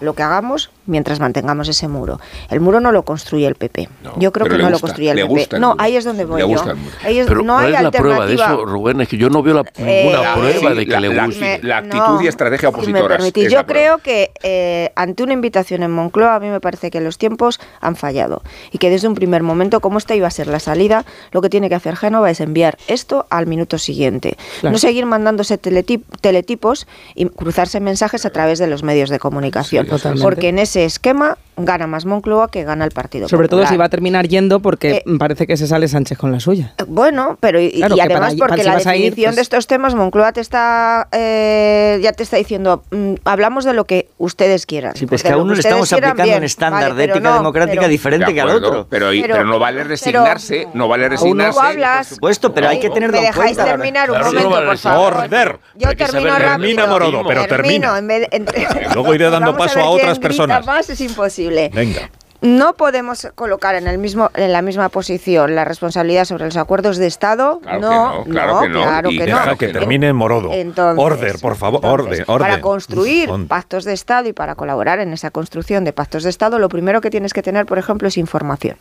[0.00, 2.18] lo que hagamos mientras mantengamos ese muro.
[2.50, 3.88] El muro no lo construye el PP.
[4.16, 5.28] Yo creo que no lo construye el le PP.
[5.34, 5.82] gusta el no, muro.
[5.82, 6.48] ahí es donde voy Le yo.
[6.48, 6.96] gusta el muro.
[7.04, 8.46] Ahí es- Pero no ¿cuál hay es la prueba de alternativa.
[8.46, 9.00] eso, Rubén?
[9.00, 11.60] Es que yo no veo la, Eh, ninguna prueba sí, de que la- le guste.
[11.62, 13.66] la actitud y estrategia Si permitís, es yo prueba.
[13.66, 17.60] creo que eh, ante una invitación en Moncloa a mí me parece que los tiempos
[17.80, 21.04] han fallado y que desde un primer momento, como esta iba a ser la salida,
[21.32, 24.36] lo que tiene que hacer Génova es enviar esto al minuto siguiente.
[24.60, 24.72] Claro.
[24.72, 29.86] No seguir mandándose teletip- teletipos y cruzarse mensajes a través de los medios de comunicación.
[29.86, 33.76] Sí, porque en ese esquema gana más Moncloa que gana el Partido Sobre todo si
[33.76, 36.72] va a terminar yendo porque Eh, parece que se sale Sánchez con la suya.
[36.86, 39.42] Bueno, pero y, Claro, y que además para- porque si la ir, definición pues- de
[39.42, 44.08] estos temas, Moncloa te está, eh, ya te está diciendo, mm, hablamos de lo que
[44.18, 44.94] ustedes quieran.
[44.94, 47.34] Sí, pues que a uno le estamos aplicando bien, un estándar vale, de ética no,
[47.34, 48.86] democrática pero- diferente De que al otro.
[48.88, 51.58] Pero, Pero- pero no vale resignarse, no vale resignarse.
[51.60, 52.06] Hablas.
[52.08, 53.64] Por supuesto, pero hay que tenerlo ¿Me dejáis cuenta.
[53.72, 55.28] terminar un momento, no por favor?
[55.76, 56.48] Yo termino rápido.
[56.58, 57.98] Termina, Morodo, pero Termino, termina.
[57.98, 60.64] en vez de- entre- Luego iré dando paso a otras personas.
[60.68, 61.70] Más es imposible.
[61.74, 62.10] Venga.
[62.40, 66.96] No podemos colocar en el mismo en la misma posición la responsabilidad sobre los acuerdos
[66.96, 67.58] de Estado.
[67.60, 68.82] Claro que no, no, claro que no.
[68.82, 69.56] claro Y que Deja no.
[69.56, 70.52] que termine Morodo.
[70.52, 71.80] Entonces, Order, por favor.
[71.82, 72.48] entonces, orden, orden.
[72.50, 76.60] Para construir pactos de Estado y para colaborar en esa construcción de pactos de Estado,
[76.60, 78.76] lo primero que tienes que tener, por ejemplo, es información.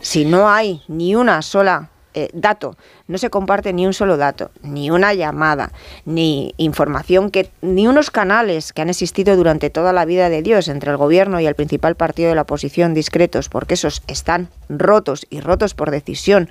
[0.00, 2.76] Si no hay ni una sola eh, dato,
[3.12, 5.70] no se comparte ni un solo dato, ni una llamada,
[6.04, 10.66] ni información que, ni unos canales que han existido durante toda la vida de Dios
[10.68, 15.26] entre el gobierno y el principal partido de la oposición discretos, porque esos están rotos
[15.30, 16.48] y rotos por decisión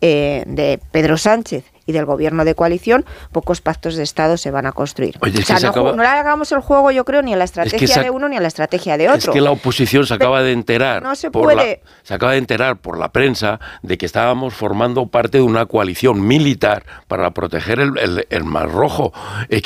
[0.00, 4.66] eh, de Pedro Sánchez y del gobierno de coalición, pocos pactos de Estado se van
[4.66, 5.16] a construir.
[5.20, 7.32] Oye, o sea, se no, acaba- ju- no le hagamos el juego, yo creo, ni
[7.32, 9.32] a la estrategia de uno ni a la estrategia de otro.
[9.32, 11.02] Es que la oposición se acaba de enterar.
[11.02, 11.80] No se puede.
[11.82, 15.66] la- se acaba de enterar por la prensa de que estábamos formando parte de una
[15.66, 19.12] coalición militar para proteger el, el- el Mar Rojo.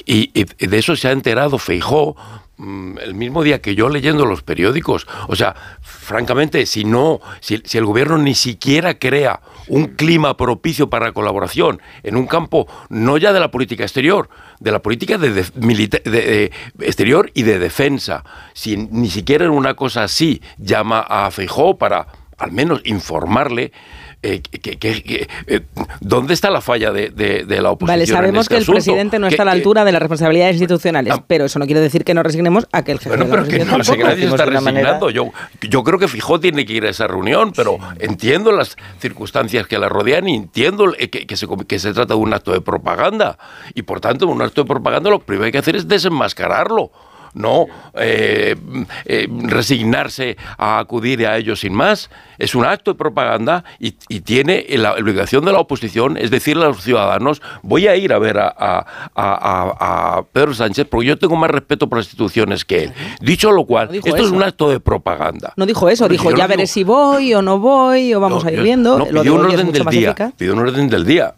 [0.07, 2.17] Y, y de eso se ha enterado Feijó
[2.59, 5.07] mm, el mismo día que yo leyendo los periódicos.
[5.29, 10.89] O sea, francamente, si no, si, si el gobierno ni siquiera crea un clima propicio
[10.89, 14.29] para la colaboración en un campo no ya de la política exterior,
[14.61, 18.25] de la política de, milita- de- de exterior y de defensa,
[18.55, 22.07] si ni siquiera en una cosa así llama a Feijó para
[22.39, 23.73] al menos informarle,
[24.23, 25.61] eh, que- que- que- eh,
[26.01, 27.87] ¿dónde está la falla de, de- de la oposición?
[27.95, 28.75] Vale, en sabemos este que el asunto?
[28.77, 32.03] presidente no está a la altura de las responsabilidades institucionales, pero eso no quiere decir
[32.05, 34.27] que nos resignemos a que el jefe Bueno, de la pero que oposición no nadie
[34.27, 35.11] está resignando.
[35.11, 35.31] Yo,
[35.69, 39.79] yo creo que Fijó tiene que ir a esa reunión, pero entiendo las circunstancias que
[39.79, 42.61] la rodean y entiendo eh, que, que se, que se trata de un acto de
[42.61, 43.39] propaganda.
[43.75, 46.91] Y por tanto, un acto de propaganda lo primero que hay que hacer es desenmascararlo.
[47.37, 48.57] No eh,
[49.05, 52.11] eh, resignarse a acudir a ello sin más.
[52.39, 56.65] Es un acto de propaganda y, y tiene la obligación de la oposición, es decirle
[56.65, 61.07] a los ciudadanos, voy a ir a ver a, a- a- a Pedro Sánchez porque
[61.09, 62.93] yo tengo más respeto por las instituciones que él.
[63.21, 65.53] Dicho lo cual, esto es un acto de propaganda.
[65.57, 68.45] No dijo eso, Pero dijo ya veré digo- si voy o no voy o vamos
[68.45, 68.99] a ir viendo.
[68.99, 70.15] no, Lo pidió un orden del día.
[70.37, 71.35] Pidió un orden del día.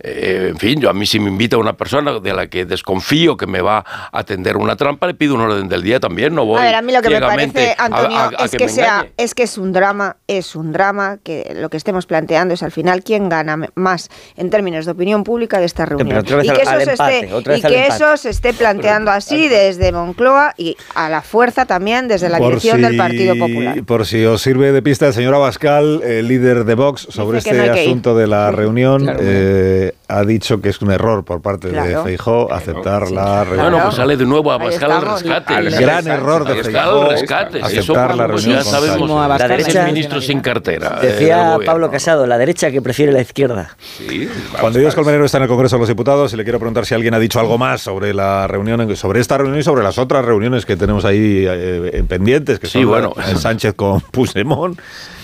[0.00, 3.36] Eh, en fin, yo a mí si me invita una persona de la que desconfío
[3.36, 6.34] que me va a atender una trampa, le pido un orden del día también.
[6.34, 8.50] No voy A ver, a mí lo que me parece, a- Antonio, a- a es
[8.52, 9.12] que sea, engañe.
[9.16, 12.70] es que es un drama, es un drama, que lo que estemos planteando es al
[12.72, 16.08] final quién gana más en términos de opinión pública de esta reunión.
[16.24, 18.04] pero y al- que, eso, al se empate, esté, otra vez y al que empate.
[18.04, 22.82] eso se esté planteando así desde Moncloa y a la fuerza también desde la dirección
[22.82, 23.82] del Partido Popular.
[23.84, 27.50] Por si os sirve de pista, el señor Abascal, el líder de Vox, sobre Dice
[27.50, 27.80] este no ir.
[27.88, 29.18] asunto de la reunión, Claro.
[29.22, 31.98] eh, ha dicho que es un error por parte de.
[32.02, 33.70] Feijó aceptar la reunión.
[33.70, 35.17] Bueno, pues sale de nuevo a Ahí Abascal al estamos.
[35.22, 35.54] Rescate.
[35.54, 37.60] Al gran error de al rescate.
[37.62, 39.28] aceptar Eso, la pues, reunión ya con sabemos.
[39.28, 40.98] La es derecha- el ministro sin cartera.
[41.02, 41.58] eh, Decía.
[41.64, 43.76] Pablo Casado, la derecha que prefiere la izquierda.
[44.60, 46.94] Cuando Dios Colmenero está en el Congreso de los Diputados, y le quiero preguntar si
[46.94, 50.24] alguien ha dicho algo más sobre la reunión, sobre esta reunión y sobre las otras
[50.24, 53.14] reuniones que tenemos ahí eh, en pendientes, que Sí, son bueno.
[53.36, 54.78] Sánchez con Puigdemont,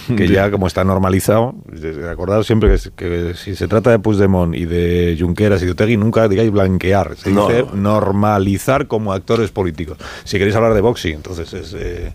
[0.17, 1.55] que ya como está normalizado,
[2.11, 5.97] acordaos siempre que, que si se trata de Puigdemont y de Junqueras y de Otegui,
[5.97, 7.77] nunca digáis blanquear, se No, dice no.
[7.77, 9.99] normalizar como actores políticos.
[10.25, 11.75] Si queréis hablar de boxing, entonces es...
[11.75, 12.13] eh,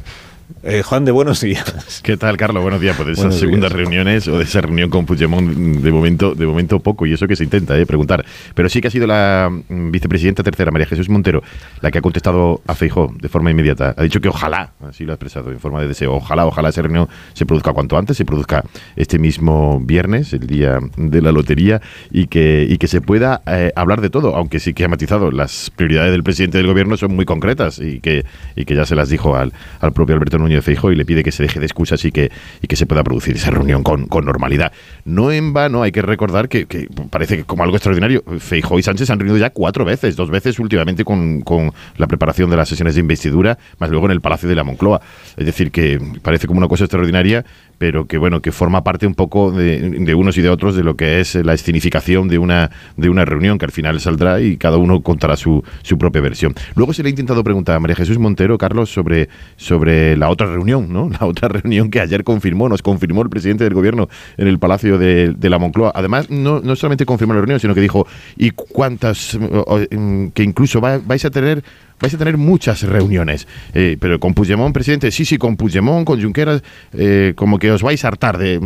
[0.64, 2.02] eh, Juan de Buenos Días.
[2.04, 2.62] ¿Qué tal, Carlos?
[2.62, 2.95] Buenos días.
[2.95, 3.78] Pues de esas Buenos segundas días.
[3.78, 7.36] reuniones o de esa reunión con Puigdemont, de momento, de momento poco, y eso que
[7.36, 8.26] se intenta eh, preguntar.
[8.56, 11.43] Pero sí que ha sido la mm, vicepresidenta tercera, María Jesús Montero,
[11.82, 13.93] la que ha contestado a Feijó de forma inmediata.
[13.97, 16.82] Ha dicho que ojalá, así lo ha expresado en forma de deseo, ojalá, ojalá esa
[16.82, 18.64] reunión se produzca cuanto antes, se produzca
[18.95, 21.82] este mismo viernes, el día de la lotería,
[22.12, 25.32] y que, y que se pueda eh, hablar de todo, aunque sí que ha matizado,
[25.32, 28.26] las prioridades del presidente del gobierno son muy concretas y que,
[28.56, 31.32] y que ya se las dijo al, al propio Alberto Núñez y le pide que
[31.32, 32.32] se deje de excusas y que,
[32.62, 34.72] y que se pueda producir esa reunión con, con normalidad.
[35.06, 38.84] No en vano hay que recordar que, que parece que como algo extraordinario, Feijóo y
[38.84, 42.58] Sánchez se han reunido ya cuatro veces, dos veces últimamente con, con la preparación de
[42.58, 45.02] las sesiones de investidura, más luego en el Palacio de la Moncloa.
[45.38, 47.46] Es decir, que parece como una cosa extraordinaria,
[47.80, 50.84] pero que bueno, que forma parte un poco de, de unos y de otros de
[50.84, 54.58] lo que es la escenificación de una, de una reunión que al final saldrá y
[54.58, 56.54] cada uno contará su, su propia versión.
[56.76, 60.46] Luego se le ha intentado preguntar a María Jesús Montero, Carlos, sobre, sobre la otra
[60.46, 61.10] reunión, ¿no?
[61.20, 64.98] La otra reunión que ayer confirmó, nos confirmó el presidente del gobierno en el Palacio
[64.98, 65.92] de, de la Moncloa.
[65.96, 68.06] Además, no, no solamente confirmó la reunión, sino que dijo,
[68.38, 69.38] ¿y cuántas?
[69.90, 71.64] em, que incluso va- vais a tener
[72.00, 73.47] vais a tener muchas reuniones.
[73.74, 77.82] Eh, pero con Puigdemont, presidente, sí, sí, con Puigdemont, con Junqueras, eh, como que os
[77.82, 78.60] vais a hartar de,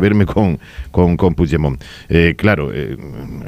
[0.00, 0.58] verme con,
[0.90, 1.82] con, Puigdemont.
[2.08, 2.70] Eh, claro,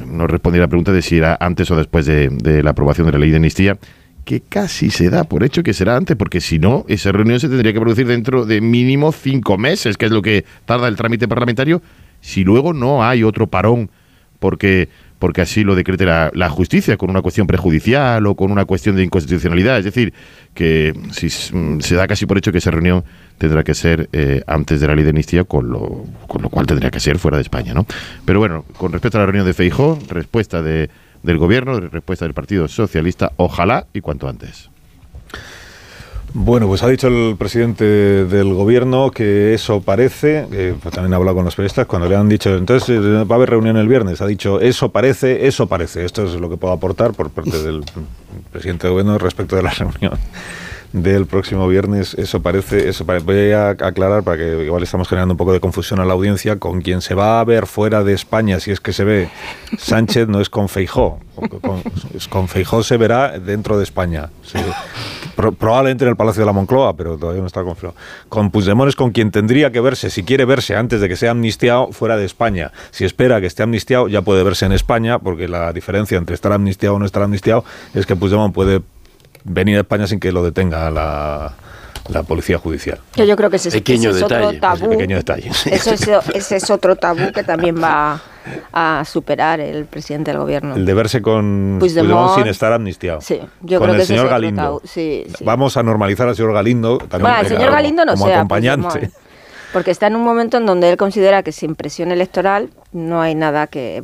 [0.05, 3.07] no respondí a la pregunta de si era antes o después de, de la aprobación
[3.07, 3.77] de la ley de amnistía
[4.25, 7.49] que casi se da por hecho que será antes, porque si no, esa reunión se
[7.49, 11.27] tendría que producir dentro de mínimo cinco meses, que es lo que tarda el trámite
[11.27, 11.81] parlamentario,
[12.21, 13.89] si luego no hay otro parón,
[14.39, 14.87] porque
[15.19, 19.03] porque así lo decrete la, justicia, con una cuestión prejudicial o con una cuestión de
[19.03, 19.77] inconstitucionalidad.
[19.77, 20.13] Es decir,
[20.53, 23.03] que si mm, se da casi por hecho que esa reunión
[23.37, 26.65] tendrá que ser eh, antes de la ley de amnistía, con lo, con lo cual
[26.65, 27.73] tendría que ser fuera de España.
[27.73, 27.85] ¿no?
[28.25, 30.89] Pero bueno, con respecto a la reunión de Feijó, respuesta de,
[31.21, 34.68] del Gobierno, respuesta del Partido Socialista, ojalá y cuanto antes.
[36.33, 41.15] Bueno, pues ha dicho el presidente del gobierno que eso parece, que pues también ha
[41.17, 43.87] hablado con los periodistas, cuando le han dicho, entonces eh, va a haber reunión el
[43.87, 46.05] viernes, ha dicho, eso parece, eso parece.
[46.05, 47.83] Esto es lo que puedo aportar por parte del
[48.51, 50.19] presidente del gobierno respecto de la reunión
[50.93, 52.13] del próximo viernes.
[52.15, 53.25] Eso parece, eso parece.
[53.25, 56.57] Voy a aclarar para que igual estamos generando un poco de confusión a la audiencia.
[56.57, 59.29] Con quien se va a ver fuera de España, si es que se ve
[59.77, 61.19] Sánchez, no es con Feijó.
[61.61, 61.81] Con,
[62.29, 64.29] con- Feijó se verá dentro de España.
[65.57, 67.95] Probablemente en el Palacio de la Moncloa, pero todavía no está confirmado.
[68.27, 71.31] Con Puigdemont es con quien tendría que verse, si quiere verse antes de que sea
[71.31, 72.73] amnistiado, fuera de España.
[72.91, 76.51] Si espera que esté amnistiado, ya puede verse en España, porque la diferencia entre estar
[76.51, 77.63] amnistiado o no estar amnistiado
[77.93, 78.81] es que Puigdemont puede
[79.49, 81.53] venir a España sin que lo detenga la,
[82.09, 82.99] la policía judicial.
[83.13, 84.89] Que yo creo que ese, Pequeño ese es otro tabú.
[84.89, 85.49] pequeño detalle.
[85.65, 88.21] Eso es, ese es otro tabú que también va
[88.73, 90.75] a superar el presidente del gobierno.
[90.75, 92.09] El de verse con Puigdemont.
[92.09, 93.21] Puigdemont sin estar amnistiado.
[93.21, 94.81] Sí, yo con creo el que es señor Galindo.
[94.85, 95.43] Sí, sí.
[95.43, 98.35] Vamos a normalizar al señor Galindo también Bueno, el como- señor Galindo no como sea
[98.37, 98.87] acompañante.
[98.87, 99.13] Puigdemont.
[99.73, 103.35] Porque está en un momento en donde él considera que sin presión electoral no hay
[103.35, 104.03] nada que...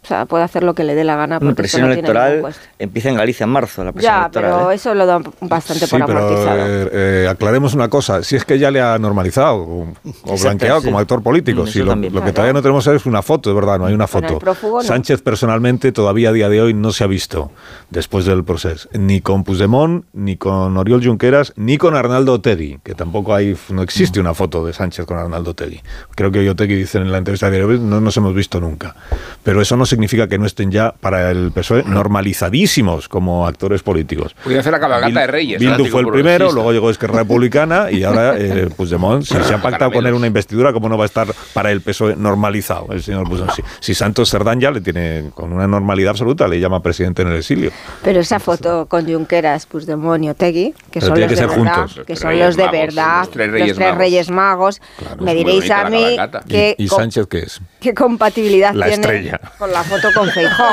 [0.00, 3.08] O sea, puede hacer lo que le dé la gana La presión no electoral empieza
[3.10, 4.50] en Galicia en marzo, la presión Ya, electoral.
[4.52, 4.74] pero ¿eh?
[4.76, 6.56] eso lo da bastante Sí, por pero amortizado.
[6.66, 8.22] eh, eh, aclaremos una cosa.
[8.22, 9.92] Si es que ya le ha normalizado o,
[10.22, 10.86] o blanqueado sí.
[10.86, 11.64] como actor político.
[11.64, 13.92] Mm, Si lo, lo que todavía no tenemos es una foto, de verdad, no hay
[13.94, 14.38] una foto.
[14.38, 14.84] prófugo, no.
[14.84, 17.50] Sánchez personalmente todavía a día de hoy no se ha visto
[17.90, 18.88] después del proceso.
[18.92, 23.82] Ni con Puigdemont, ni con Oriol Junqueras, ni con Arnaldo Otegi, que tampoco hay, no
[23.82, 25.82] existe una foto de Sánchez con Arnaldo Otegi.
[26.14, 28.94] Creo que Otegi dice en la entrevista de hoy, no nos hemos visto nunca.
[29.42, 34.34] Pero eso no significa que no estén ya para el PSOE normalizadísimos como actores políticos.
[34.42, 35.58] Podría hacer la cabalgata de Reyes.
[35.60, 39.60] Bildu fue el primero, luego llegó Esquerra Republicana y ahora eh, Puigdemont, si se ha
[39.62, 43.02] pactado con él una investidura, ¿cómo no va a estar para el PSOE normalizado el
[43.02, 43.54] señor Puigdemont?
[43.56, 47.28] Si, si Santos Cerdán ya le tiene con una normalidad absoluta, le llama presidente en
[47.28, 47.70] el exilio.
[48.02, 51.56] Pero esa foto con Junqueras, Puigdemont y Otegui, que Pero son los que de verdad,
[51.56, 52.00] juntos.
[52.06, 53.98] que Los son los de Magos, verdad, los tres Reyes los tres Magos.
[53.98, 54.80] Reyes Magos,
[55.20, 56.16] me diréis a mí
[56.48, 57.60] qué, ¿Y, Sánchez qué es?
[57.80, 59.40] qué compatibilidad La tiene estrella.
[59.58, 60.66] con la foto con Feijóo.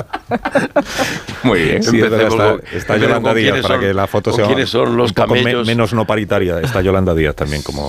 [1.42, 1.82] Muy bien.
[1.82, 5.14] Sí, está, está Yolanda Díaz para son- que la foto sea quiénes son los un
[5.14, 5.66] poco me- camellos.
[5.66, 6.60] menos no paritaria.
[6.60, 7.88] Está Yolanda Díaz también como,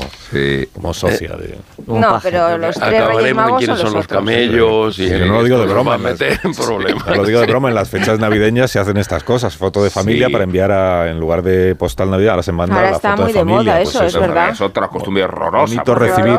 [0.73, 1.57] como socia de...
[1.88, 5.34] No, pero los tres Reyes Magos quiénes son los los camellos y Sí, yo no
[5.34, 5.95] lo digo de broma.
[5.95, 7.05] a meter en problemas.
[7.05, 9.89] No lo digo de broma, en las fechas navideñas se hacen estas cosas, foto de
[9.89, 10.32] familia Sí.
[10.34, 13.23] para enviar a, en lugar de postal navidad, ahora se manda Ahora la está foto
[13.23, 13.73] muy de de familia.
[13.73, 14.49] moda pues eso, es verdad.
[14.51, 15.73] Es otra costumbre horrorosa.
[15.73, 16.38] Bonito recibir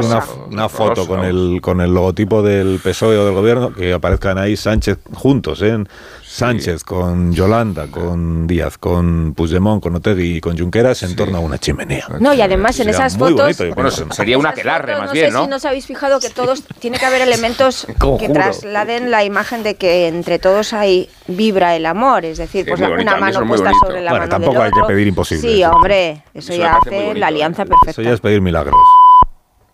[0.51, 4.57] una, foto con el, con el logotipo del PSOE o del gobierno, que aparezcan ahí
[4.57, 5.77] Sánchez juntos, ¿eh?
[6.25, 11.41] Sánchez con Yolanda, con Díaz, con Puigdemont, con Otegi y con Junqueras en torno a
[11.41, 12.07] una chimenea.
[12.21, 13.59] No, y además en esas fotos...
[13.59, 14.07] Bueno, pienso.
[14.13, 15.45] sería una aquelarre más no bien, sé ¿no?
[15.45, 17.87] si no os habéis fijado que todos tiene que haber elementos
[18.19, 22.71] que trasladen la imagen de que entre todos ahí vibra el amor, es decir, Sí,
[22.71, 23.87] pues bonito, una eso mano puesta bonito.
[23.87, 24.87] sobre la Bueno, mano tampoco del hay que otro.
[24.89, 25.53] pedir imposibles.
[25.53, 27.15] Sí, hombre, eso, Eso ya hace bonito.
[27.15, 28.03] la alianza Eso perfecta.
[28.03, 28.75] ya es pedir milagros.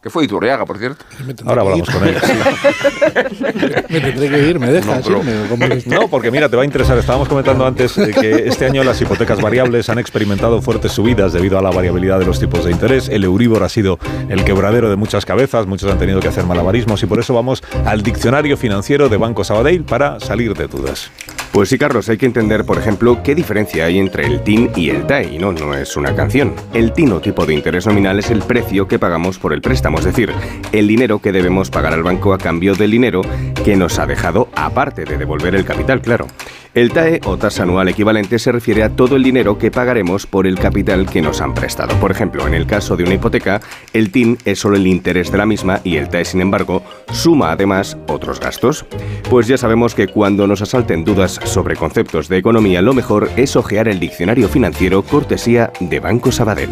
[0.01, 1.05] ¿Qué fue Iturriaga, por cierto?
[1.45, 2.17] Ahora hablamos con él.
[3.89, 5.23] Me tendré que ir, me dejas No.
[5.87, 6.97] No, porque mira, te va a interesar.
[6.99, 11.59] Estábamos comentando antes eh, que este año las hipotecas variables han experimentado fuertes subidas debido
[11.59, 13.09] a la variabilidad de los tipos de interés.
[13.09, 17.03] El Euribor ha sido el quebradero de muchas cabezas, muchos han tenido que hacer malabarismos
[17.03, 21.11] y por eso vamos al diccionario financiero de Banco Sabadell para salir de dudas.
[21.53, 24.91] Pues sí, Carlos, hay que entender, por ejemplo, qué diferencia hay entre el TIN y
[24.91, 26.55] el TAE, y no, no es una canción.
[26.73, 29.99] El TIN o tipo de interés nominal es el precio que pagamos por el préstamo,
[29.99, 30.33] es decir,
[30.73, 33.23] el dinero que debemos pagar al banco a cambio del dinero
[33.65, 36.27] que nos ha dejado, aparte de devolver el capital, claro.
[36.75, 40.47] El TAE o tasa anual equivalente se refiere a todo el dinero que pagaremos por
[40.47, 41.95] el capital que nos han prestado.
[42.01, 43.61] Por ejemplo, en el caso de una hipoteca,
[43.93, 47.53] el TIN es solo el interés de la misma y el TAE, sin embargo, suma
[47.53, 48.85] además otros gastos.
[49.31, 53.57] Pues ya sabemos que cuando nos asalten dudas sobre conceptos de economía, lo mejor es
[53.57, 56.71] ojear el diccionario financiero cortesía de Banco Sabadell.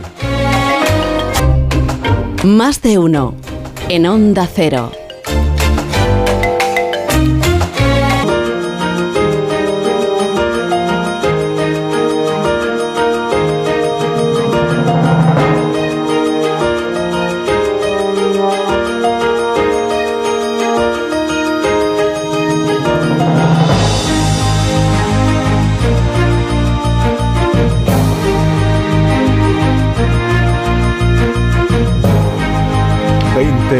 [2.44, 3.34] Más de uno.
[3.88, 4.92] En Onda Cero.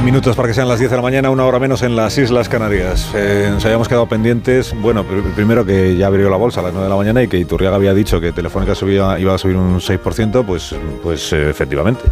[0.02, 2.48] Minutos para que sean las 10 de la mañana, una hora menos en las Islas
[2.48, 3.10] Canarias.
[3.14, 6.72] Eh, nos habíamos quedado pendientes, bueno, pr- primero que ya abrió la bolsa a las
[6.72, 9.56] 9 de la mañana y que Iturriaga había dicho que Telefónica subía, iba a subir
[9.56, 12.02] un 6%, pues, pues eh, efectivamente.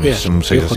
[0.00, 0.68] Bien, Es un 6 ha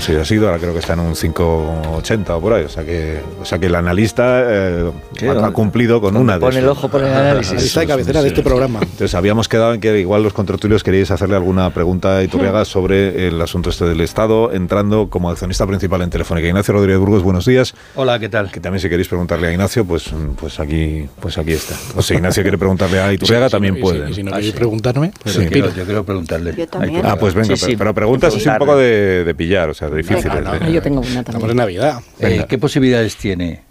[0.00, 2.64] 6 ha sido, ahora creo que está en un 5,80 o por ahí.
[2.64, 4.90] O sea que, o sea que el analista eh,
[5.28, 7.52] ha, ha cumplido con una de Pone el ojo por el análisis.
[7.52, 8.80] Analista de cabecera de este programa.
[8.82, 13.28] entonces habíamos quedado en que igual los contertulios queríais hacerle alguna pregunta a Iturriaga sobre
[13.28, 16.48] el asunto este del Estado, entrando como accionista principal en Telefónica.
[16.48, 17.74] Ignacio Rodríguez Burgos, buenos días.
[17.94, 18.50] Hola, ¿qué tal?
[18.50, 21.74] Que también si queréis preguntarle a Ignacio, pues, pues aquí, pues aquí está.
[21.96, 24.10] O si Ignacio quiere preguntarle a Iturriaga, Sí, sí, también y si- puede.
[24.10, 24.56] y si no Ah, queréis sí.
[24.58, 25.44] preguntarme, pues Sí.
[25.44, 26.54] Yo quiero, yo quiero preguntarle.
[26.56, 27.02] Yo también.
[27.04, 27.76] Ah, pues venga, Sí, sí.
[27.76, 30.32] pero, pero preguntas así un poco de, de pillar, o sea, de difíciles.
[30.32, 30.52] Venga.
[30.52, 31.50] de- Ah, yo tengo una Estamos también.
[31.50, 32.00] en Navidad.
[32.20, 32.46] Eh.
[32.48, 33.62] ¿Qué posibilidades tiene?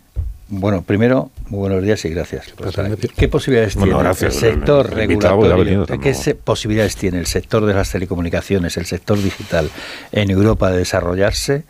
[0.50, 2.70] Bueno, primero, muy buenos días y gracias por.
[3.16, 4.36] ¿Qué posibilidades Bueno, tiene gracias.
[4.36, 5.58] el sector El ha regulatorio?
[5.58, 9.70] venido ¿Qué posibilidades tiene el sector de las telecomunicaciones, el sector digital
[10.12, 11.64] en Europa de desarrollarse?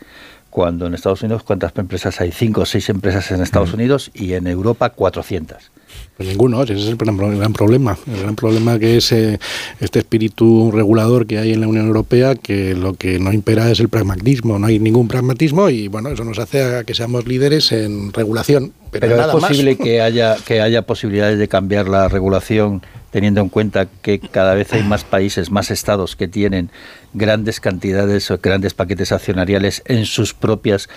[0.50, 2.30] Cuando en Estados Unidos, ¿cuántas empresas hay?
[2.30, 3.74] Cinco o seis empresas en Estados Mm.
[3.74, 5.70] Unidos y en Europa 400.
[6.16, 7.98] Pues ninguno, ese es el gran, pro- gran problema.
[8.06, 9.40] El gran problema que es eh,
[9.80, 13.80] este espíritu regulador que hay en la Unión Europea, que lo que no impera es
[13.80, 17.72] el pragmatismo, no hay ningún pragmatismo y bueno, eso nos hace a que seamos líderes
[17.72, 18.72] en regulación.
[18.92, 19.80] Pero, Pero, nada es posible más.
[19.84, 22.80] que haya que haya posibilidades de cambiar la regulación
[23.14, 26.68] teniendo en cuenta que cada vez hay más países, más estados que tienen
[27.12, 30.88] grandes cantidades o grandes paquetes accionariales en sus propias,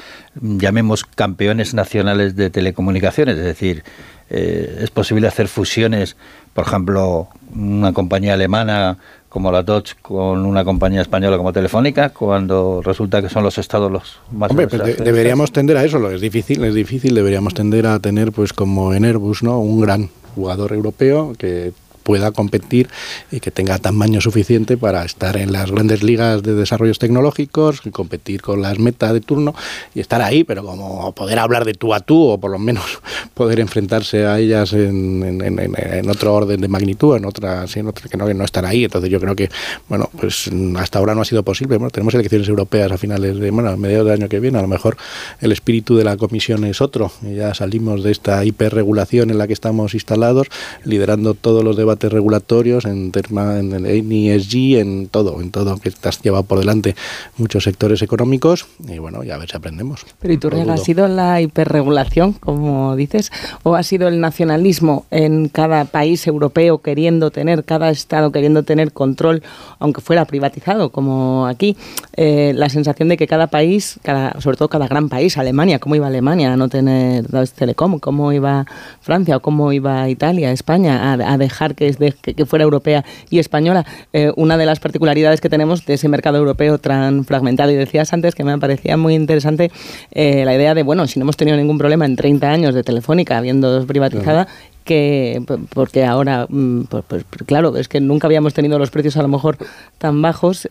[0.41, 3.38] mm, llamemos, campeones nacionales de telecomunicaciones.
[3.38, 3.84] Es decir,
[4.32, 6.18] eh, es posible hacer fusiones,
[6.55, 8.97] por ejemplo, una compañía alemana
[9.30, 13.91] como la Dodge con una compañía española como Telefónica, cuando resulta que son los estados
[13.91, 17.86] los más Hombre, pues de- deberíamos tender a eso, es difícil, es difícil, deberíamos tender
[17.86, 19.59] a tener pues como en Airbus, ¿no?
[19.59, 21.74] Un gran jugador europeo que
[22.08, 22.88] pueda competir
[23.34, 28.41] y que tenga tamaño suficiente para estar en las grandes ligas de desarrollos tecnológicos, competir
[28.41, 29.53] con las metas de turno
[29.93, 32.86] y estar ahí, pero como poder hablar de tú a tú o por lo menos
[33.34, 38.16] poder enfrentarse a ellas en, en- otro orden de magnitud, en otra, en otra que
[38.16, 38.86] no, que no estar ahí.
[38.86, 39.49] Entonces yo creo que,
[39.89, 41.76] bueno, pues hasta ahora no ha sido posible.
[41.76, 44.60] Bueno, tenemos elecciones europeas a finales de, bueno, a mediados del año que viene.
[44.60, 44.95] A lo mejor
[45.41, 47.12] el espíritu de la comisión es otro.
[47.36, 50.47] Ya salimos de esta hiperregulación en la que estamos instalados,
[50.86, 55.91] liderando todos los debates regulatorios en, terma, en, en ESG, en todo, en todo que
[56.03, 56.95] has llevado por delante
[57.37, 58.67] muchos sectores económicos.
[58.87, 60.05] Y bueno, ya a ver si aprendemos.
[60.19, 63.31] Pero ¿y tú No ¿ha sido la hiperregulación, como dices,
[63.63, 68.91] o ha sido el nacionalismo en cada país europeo queriendo tener, cada estado queriendo tener
[68.91, 69.43] control,
[69.79, 71.75] aunque fuera privatizado, como aquí?
[72.15, 75.95] Eh, la sensación de que cada país, cada, sobre todo cada gran país, Alemania, ¿cómo
[75.95, 77.99] iba Alemania a no tener Deutsche Telekom?
[77.99, 78.65] ¿Cómo iba
[79.01, 83.85] Francia o cómo iba Italia, España, a, a dejar que, que, fuera europea y española?
[84.13, 88.11] Eh, una de las particularidades que tenemos de ese mercado europeo tan fragmentado, y decías
[88.13, 89.71] antes que me parecía muy interesante
[90.11, 92.83] eh, la idea de, bueno, si no hemos tenido ningún problema en 30 años de
[92.83, 94.47] Telefónica habiendo privatizada,
[94.88, 99.21] que porque ahora, mm, pues, pues, claro, es que nunca habíamos tenido los precios a
[99.21, 99.57] lo mejor
[99.97, 100.67] tan bajos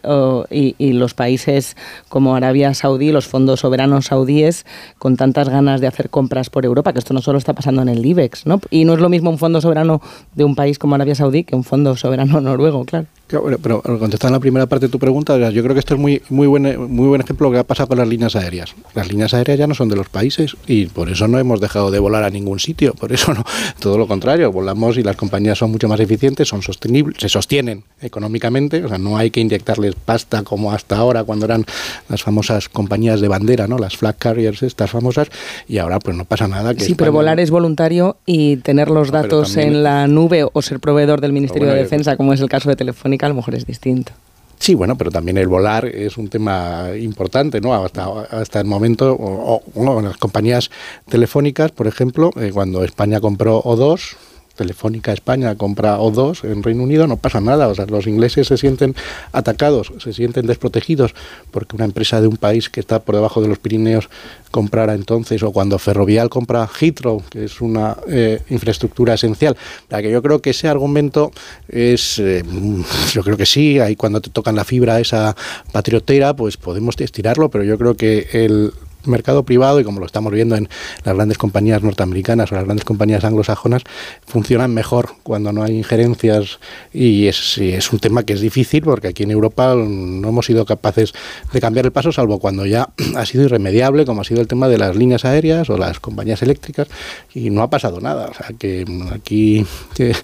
[0.50, 1.76] y, los países
[2.08, 4.64] como Arabia Saudí, los fondos soberanos saudíes,
[4.98, 7.90] con tantas ganas de hacer compras por Europa, que esto no solo está pasando en
[7.90, 8.60] el IBEX, ¿no?
[8.70, 10.00] Y no es lo mismo un fondo soberano
[10.34, 13.06] de un país como Arabia Saudí que un fondo soberano noruego, claro.
[13.28, 16.22] Bueno, pero contestando la primera parte de tu pregunta, yo creo que esto es muy,
[16.28, 18.74] muy, buen, muy buen ejemplo de lo que ha pasado con las líneas aéreas.
[18.94, 21.90] Las líneas aéreas ya no son de los países y por eso no hemos dejado
[21.90, 22.94] de volar a ningún sitio.
[22.94, 23.44] Por eso no,
[23.80, 27.84] todo lo contrario, volamos y las compañías son mucho más eficientes, son sostenibles, se sostienen
[28.00, 31.64] económicamente, o sea, no hay que inyectarles pasta como hasta ahora cuando eran
[32.08, 33.78] las famosas compañías de bandera, ¿no?
[33.78, 35.28] Las flag carriers estas famosas
[35.68, 36.74] y ahora pues no pasa nada.
[36.74, 40.46] Que Sí, pero volar es voluntario y tener los pero datos también- en la nube
[40.50, 43.28] o ser proveedor del Ministerio bueno, de Defensa, como es el caso de Telefónica, a
[43.28, 44.12] lo mejor es distinto.
[44.58, 47.74] Sí, bueno, pero también el volar es un tema importante, ¿no?
[47.74, 50.70] Hasta, hasta el momento, o, o- bueno, las compañías
[51.08, 54.16] telefónicas, por ejemplo, eh, cuando España compró O2,
[54.56, 57.68] Telefónica España compra O2 en Reino Unido, no pasa nada.
[57.68, 58.94] O sea, los ingleses se sienten
[59.32, 61.14] atacados, se sienten desprotegidos
[61.50, 64.08] porque una empresa de un país que está por debajo de los Pirineos
[64.50, 69.56] comprara entonces, o cuando Ferrovial compra Heathrow, que es una eh, infraestructura esencial.
[69.88, 71.30] Sea, que yo creo que ese argumento
[71.68, 72.42] es, eh,
[73.12, 75.36] yo creo que sí, ahí cuando te tocan la fibra esa
[75.72, 78.72] patriotera, pues podemos estirarlo, pero yo creo que el
[79.06, 80.68] mercado privado y como lo estamos viendo en
[81.04, 83.82] las grandes compañías norteamericanas o las grandes compañías anglosajonas
[84.26, 86.58] funcionan mejor cuando no hay injerencias.
[86.92, 87.58] Y es,
[87.92, 91.12] un tema que es difícil porque aquí en Europa no hemos sido capaces
[91.52, 94.68] de cambiar el paso salvo cuando ya ha sido irremediable como ha sido el tema
[94.68, 96.88] de las líneas aéreas o las compañías eléctricas
[97.34, 98.26] y no ha pasado nada.
[98.26, 100.14] O sea que aquí que,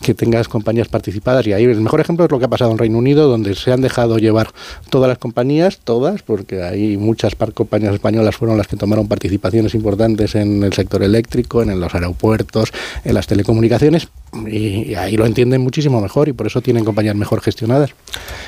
[0.00, 2.78] que tengas compañías participadas y ahí el mejor ejemplo es lo que ha pasado en
[2.78, 4.50] Reino Unido donde se han dejado llevar
[4.90, 10.34] todas las compañías todas porque hay muchas compañías españolas fueron las que tomaron participaciones importantes
[10.34, 12.72] en el sector eléctrico, en los aeropuertos,
[13.04, 14.08] en las telecomunicaciones,
[14.46, 17.90] y, y ahí lo entienden muchísimo mejor y por eso tienen compañías mejor gestionadas.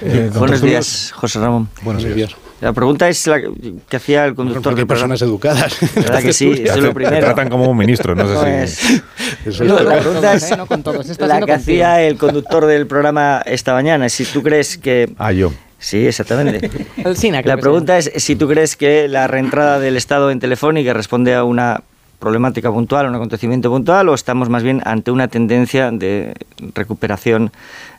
[0.02, 1.68] Eh, buenos días, José Ramón.
[1.82, 2.34] Buenos días.
[2.60, 5.14] La pregunta es la que hacía el conductor Porque del programa.
[5.14, 5.76] personas educadas.
[5.96, 6.50] ¿Verdad que sí?
[6.64, 7.16] Eso es lo primero.
[7.16, 9.02] Te tratan como un ministro, no sé si...
[9.44, 10.56] Eso No, es- la pregunta es ¿eh?
[10.56, 11.56] No con todos, está la que contigo.
[11.56, 14.08] hacía el conductor del programa esta mañana.
[14.08, 15.12] Si tú crees que...
[15.18, 15.52] Ah, yo.
[15.84, 16.70] Sí, exactamente.
[17.44, 21.44] La pregunta es si tú crees que la reentrada del Estado en Telefónica responde a
[21.44, 21.82] una
[22.18, 26.32] problemática puntual, a un acontecimiento puntual, o estamos más bien ante una tendencia de
[26.74, 27.52] recuperación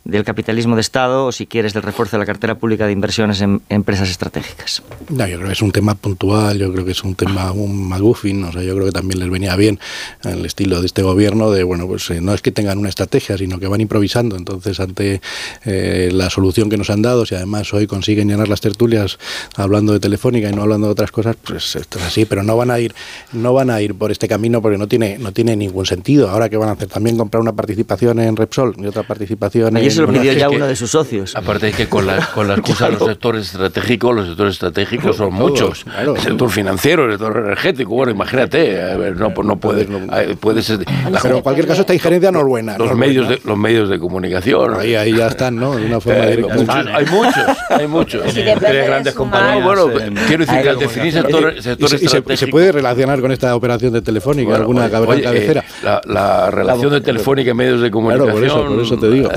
[0.06, 3.42] del capitalismo de Estado, o si quieres, del refuerzo de la cartera pública de inversiones
[3.42, 4.84] en empresas estratégicas.
[5.10, 7.90] No, yo creo que es un tema puntual, yo creo que es un tema, un
[7.90, 9.80] McGuffin, o sea, yo creo que también les venía bien
[10.24, 13.36] el estilo de este gobierno de, bueno, pues eh, no es que tengan una estrategia,
[13.36, 14.36] sino que van improvisando.
[14.36, 15.22] Entonces, ante
[15.66, 19.18] eh, la solución que nos han dado, si además hoy consiguen llenar las tertulias
[19.56, 22.56] hablando de Telefónica y no hablando de otras cosas, pues esto es así, pero no
[22.56, 22.94] van a ir,
[23.34, 26.30] no van a ir por este camino porque no tiene, no tiene ningún sentido.
[26.30, 29.95] Ahora que van a hacer también comprar una participación en Repsol y otra participación en
[29.96, 31.36] se lo pidió ya que- uno de sus socios.
[31.36, 35.16] Aparte es que con la, con la excusa de los sectores estratégicos, los sectores estratégicos
[35.18, 35.84] son Todos, muchos.
[35.84, 36.16] claro.
[36.16, 40.36] El sector financiero, el sector energético, bueno, imagínate, a ver, no, pues no puede, eh,
[40.40, 40.80] puede ser...
[41.12, 42.78] la- Pero en cualquier caso, esta injerencia no es buena.
[42.78, 43.42] los no medios buena.
[43.42, 44.76] de, los medios de comunicación.
[44.80, 45.76] Ahí, ahí ya están, ¿no?
[45.76, 46.56] De una forma Eh, directa.
[46.56, 48.34] muchos- hay muchos, hay muchos.
[48.34, 49.64] Sí, Tres de grandes compañías.
[49.64, 51.24] Bueno, en- quiero decir que al definir comunicación.
[51.24, 55.22] sectores, Y se- y se, puede relacionar con esta operación de Telefónica, Bueno, alguna oye,
[55.24, 55.62] cabecera.
[55.62, 58.98] eh, la, la relación de Telefónica y medios de Claro, comunicación, por eso, por eso
[58.98, 59.32] te digo.
[59.32, 59.36] eh,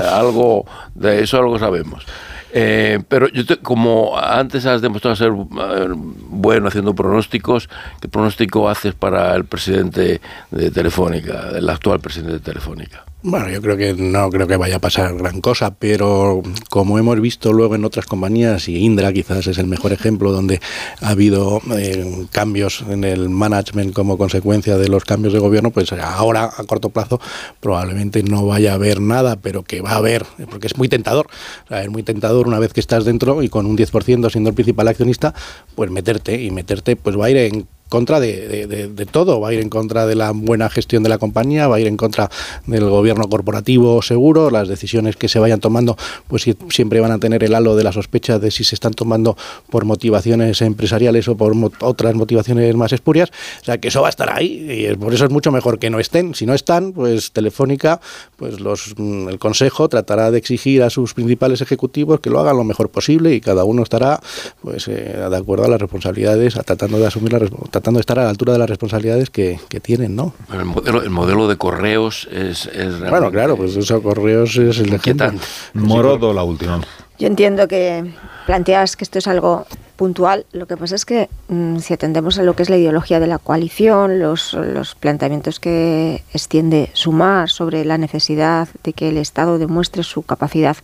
[0.95, 2.05] de eso algo sabemos.
[2.51, 7.69] Eh, pero yo te- como antes has demostrado ser eh, bueno haciendo pronósticos,
[8.01, 10.19] ¿qué pronóstico haces para el presidente
[10.49, 13.03] de Telefónica, el actual presidente de Telefónica?
[13.21, 17.19] Bueno, yo creo que no creo que vaya a pasar gran cosa, pero como hemos
[17.19, 20.61] visto luego en otras compañías, y Indra quizás es el mejor ejemplo, donde
[21.01, 25.91] ha habido eh, cambios en el management como consecuencia de los cambios de gobierno, pues
[25.91, 27.19] ahora a corto plazo
[27.59, 31.27] probablemente no vaya a haber nada, pero que va a haber, porque es muy tentador.
[31.69, 34.87] Es muy tentador una vez que estás dentro y con un 10% siendo el principal
[34.87, 35.33] accionista,
[35.75, 39.59] pues meterte y meterte pues va a ir en contra de, todo, va a ir
[39.59, 42.29] en contra de la buena gestión de la compañía, va a ir en contra
[42.67, 47.17] del gobierno corporativo seguro, las decisiones que se vayan tomando pues si- siempre van a
[47.19, 49.35] tener el halo de la sospecha de si se están tomando
[49.69, 53.29] por motivaciones empresariales o por mo- otras motivaciones más espurias,
[53.61, 55.89] o sea que eso va a estar ahí y por eso es mucho mejor que
[55.89, 57.99] no estén, si no están, pues Telefónica,
[58.37, 62.57] pues los mm, el consejo tratará de exigir a sus principales ejecutivos que lo hagan
[62.57, 64.19] lo mejor posible y cada uno estará
[64.61, 68.19] pues eh, de acuerdo a las responsabilidades, tratando de asumir las resp- tratando de estar
[68.19, 70.33] a la altura de las responsabilidades que, que tienen, ¿no?
[70.51, 74.93] El modelo, el modelo de correos es, es Bueno, claro, pues eso correos es el
[74.93, 75.31] ejemplo.
[75.73, 76.81] Morodo, la última.
[77.17, 78.13] Yo entiendo que
[78.45, 79.65] planteas que esto es algo
[79.95, 80.45] puntual.
[80.51, 83.27] Lo que pasa es que mm, si atendemos a lo que es la ideología de
[83.27, 89.57] la coalición, los, los planteamientos que extiende Sumar sobre la necesidad de que el Estado
[89.57, 90.77] demuestre su capacidad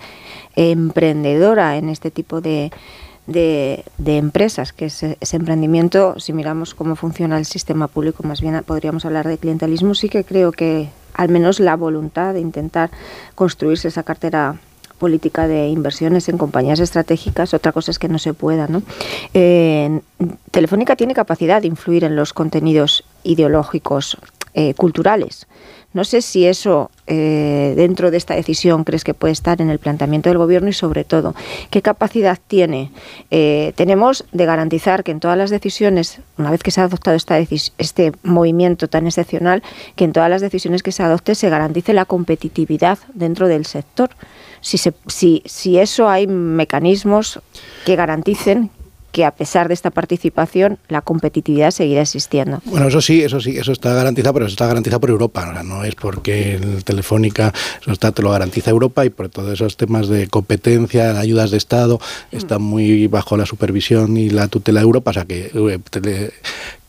[0.56, 2.72] emprendedora en este tipo de,
[3.28, 8.62] de, empresas, que es ese emprendimiento, si miramos cómo funciona el sistema público, más bien
[8.66, 12.92] podríamos hablar de clientelismo, sí que creo que al menos la voluntad de intentar
[13.36, 14.58] construirse esa cartera
[15.00, 18.68] política de inversiones en compañías estratégicas, otra cosa es que no se pueda.
[18.68, 18.82] ¿no?
[19.34, 20.02] Eh,
[20.52, 24.18] Telefónica tiene capacidad de influir en los contenidos ideológicos
[24.54, 25.48] eh, culturales.
[25.96, 29.80] No sé si eso eh, dentro de esta decisión crees que puede estar en el
[29.80, 31.34] planteamiento del gobierno y sobre todo,
[31.70, 32.92] ¿qué capacidad tiene?
[33.32, 37.16] Eh, tenemos de garantizar que en todas las decisiones, una vez que se ha adoptado
[37.16, 39.64] esta este movimiento tan excepcional,
[39.96, 44.10] que en todas las decisiones que se adopte se garantice la competitividad dentro del sector.
[44.60, 47.40] Si, se, si, si eso hay mecanismos
[47.86, 48.70] que garanticen
[49.16, 52.62] que a pesar de esta participación la competitividad seguirá existiendo.
[52.66, 55.48] Bueno, eso sí, eso sí, eso está garantizado, pero eso está garantizado por Europa.
[55.50, 59.30] o sea, no es porque el Telefónica eso está, te lo garantiza Europa y por
[59.30, 62.02] todos esos temas de competencia, ayudas de Estado,
[62.34, 65.12] están muy bajo la supervisión y la tutela de Europa.
[65.12, 66.32] O sea que eh,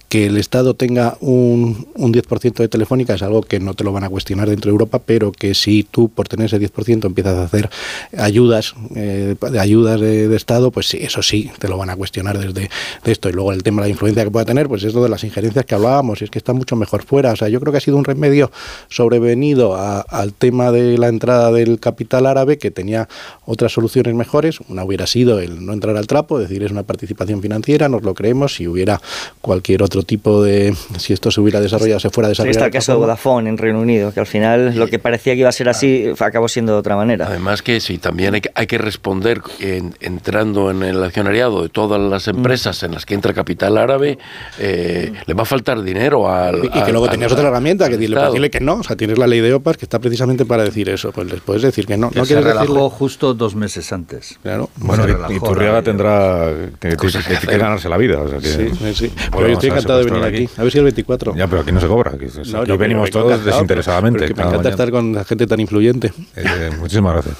[0.09, 3.92] que el Estado tenga un, un 10% de Telefónica es algo que no te lo
[3.92, 7.34] van a cuestionar dentro de Europa, pero que si tú por tener ese 10% empiezas
[7.36, 7.68] a hacer
[8.16, 12.38] ayudas, eh, ayudas de, de Estado, pues sí, eso sí, te lo van a cuestionar
[12.38, 12.68] desde
[13.04, 13.28] de esto.
[13.28, 15.24] Y luego el tema de la influencia que pueda tener, pues es lo de las
[15.24, 17.32] injerencias que hablábamos, y es que está mucho mejor fuera.
[17.32, 18.50] O sea, yo creo que ha sido un remedio
[18.88, 23.09] sobrevenido a- al tema de la entrada del capital árabe, que tenía
[23.44, 24.59] otras soluciones mejores.
[24.68, 28.02] Una hubiera sido el no entrar al trapo, es decir, es una participación financiera, nos
[28.02, 29.00] lo creemos, si hubiera
[29.40, 32.51] cualquier otro tipo de, si esto se hubiera desarrollado, se fuera Sí, desarrollado.
[32.53, 32.99] está de el caso de.
[32.99, 36.12] Vodafone en Reino Unido, que al final lo que parecía que iba a ser así
[36.18, 37.26] acabó siendo de otra manera.
[37.26, 41.68] Además que sí, también hay que, hay que responder en- entrando en el accionariado de
[41.68, 44.18] todas las empresas en las que entra capital árabe,
[44.59, 46.64] eh, le va a faltar dinero al...
[46.64, 48.74] Y que al- luego tenías otra herramienta, que pues dile que no.
[48.76, 51.12] O sea, tienes la ley de OPAS que está precisamente para decir eso.
[51.12, 52.11] Pues les puedes decir que no.
[52.11, 54.38] Que no se quieres relajó decirle- justo dos meses antes.
[54.42, 54.70] Claro.
[54.76, 57.07] Bueno, y- y Turriaga tendrá que, que- que-
[57.40, 58.20] que que ganarse la vida.
[58.20, 59.12] o sea que- Sí, sí, sí.
[59.30, 60.61] Pero yo estoy a encantado de venir secuestrar aquí.
[60.61, 61.34] A ver si el 24.
[61.37, 62.12] Ya, pero aquí no se cobra.
[62.14, 64.18] Aquí, No, aquí no, venimos todos encanta, desinteresadamente.
[64.20, 64.70] pero que me encanta mañana.
[64.70, 66.12] estar con la gente tan influyente.
[66.37, 67.37] Eh, muchísimas gracias.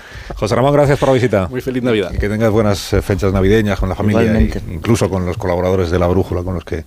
[0.38, 1.48] José Ramón, gracias por la visita.
[1.48, 2.12] Muy feliz Navidad.
[2.12, 4.60] Y que tengas buenas eh, fechas navideñas con la familia, Igualmente.
[4.68, 6.84] e incluso con los colaboradores de la Brújula con los que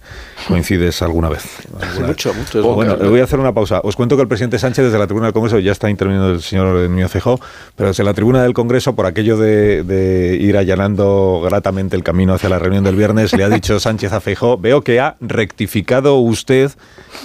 [0.47, 1.45] coincides alguna vez.
[1.81, 2.07] Alguna vez.
[2.07, 2.59] mucho, mucho.
[2.69, 3.81] Oh, bueno, voy a hacer una pausa.
[3.83, 6.41] Os cuento que el presidente Sánchez desde la tribuna del Congreso, ya está interviniendo el
[6.43, 7.39] señor Núñez Feijóo,
[7.75, 12.35] pero desde la tribuna del Congreso, por aquello de, de ir allanando gratamente el camino
[12.35, 16.17] hacia la reunión del viernes, le ha dicho Sánchez a Feijóo, veo que ha rectificado
[16.17, 16.69] usted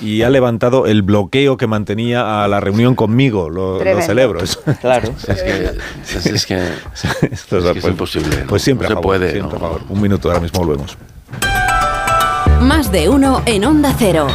[0.00, 3.50] y ha levantado el bloqueo que mantenía a la reunión conmigo.
[3.50, 4.40] Lo, lo celebro.
[4.80, 5.14] Claro.
[5.28, 5.70] Es que,
[6.14, 6.56] es, es que,
[7.30, 8.42] Esto es, es, imposible.
[8.42, 8.46] ¿no?
[8.46, 9.30] Pues siempre no a favor, se puede.
[9.32, 9.60] Siempre no.
[9.60, 9.82] favor.
[9.88, 10.96] Un minuto, ahora mismo volvemos.
[12.60, 14.28] Más de uno en Onda Cero.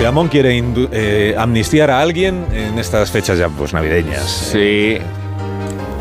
[0.00, 4.30] si Amón quiere eh, amnistiar a alguien en estas fechas ya pues navideñas.
[4.30, 5.02] Sí, eh,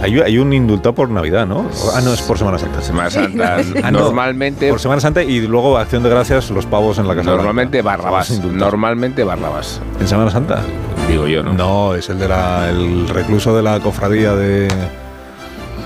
[0.01, 1.65] hay, hay un indultado por Navidad, ¿no?
[1.93, 2.81] Ah, no, es por Semana Santa.
[2.81, 3.57] Semana Santa.
[3.83, 4.69] Ah, no, Normalmente.
[4.69, 7.31] Por Semana Santa y luego Acción de Gracias, los pavos en la casa.
[7.31, 8.03] Normalmente Blanca.
[8.03, 8.39] Barrabás.
[8.39, 9.81] Normalmente Barrabás.
[9.99, 10.61] ¿En Semana Santa?
[11.09, 11.53] Digo yo, ¿no?
[11.53, 14.69] No, es el de la, el recluso de la cofradía de.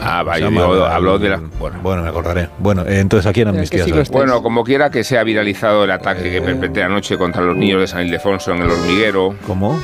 [0.06, 1.40] Ah, Se vaya, llama digo, el- habló de la.
[1.81, 2.49] Bueno, me acordaré.
[2.60, 3.88] Bueno, eh, entonces aquí en Amnistía.
[3.88, 4.10] ¿sabes?
[4.11, 7.88] Bueno, como quiera que sea viralizado el ataque que perpetré anoche contra los niños de
[7.88, 9.34] San Ildefonso en el hormiguero.
[9.48, 9.80] ¿Cómo?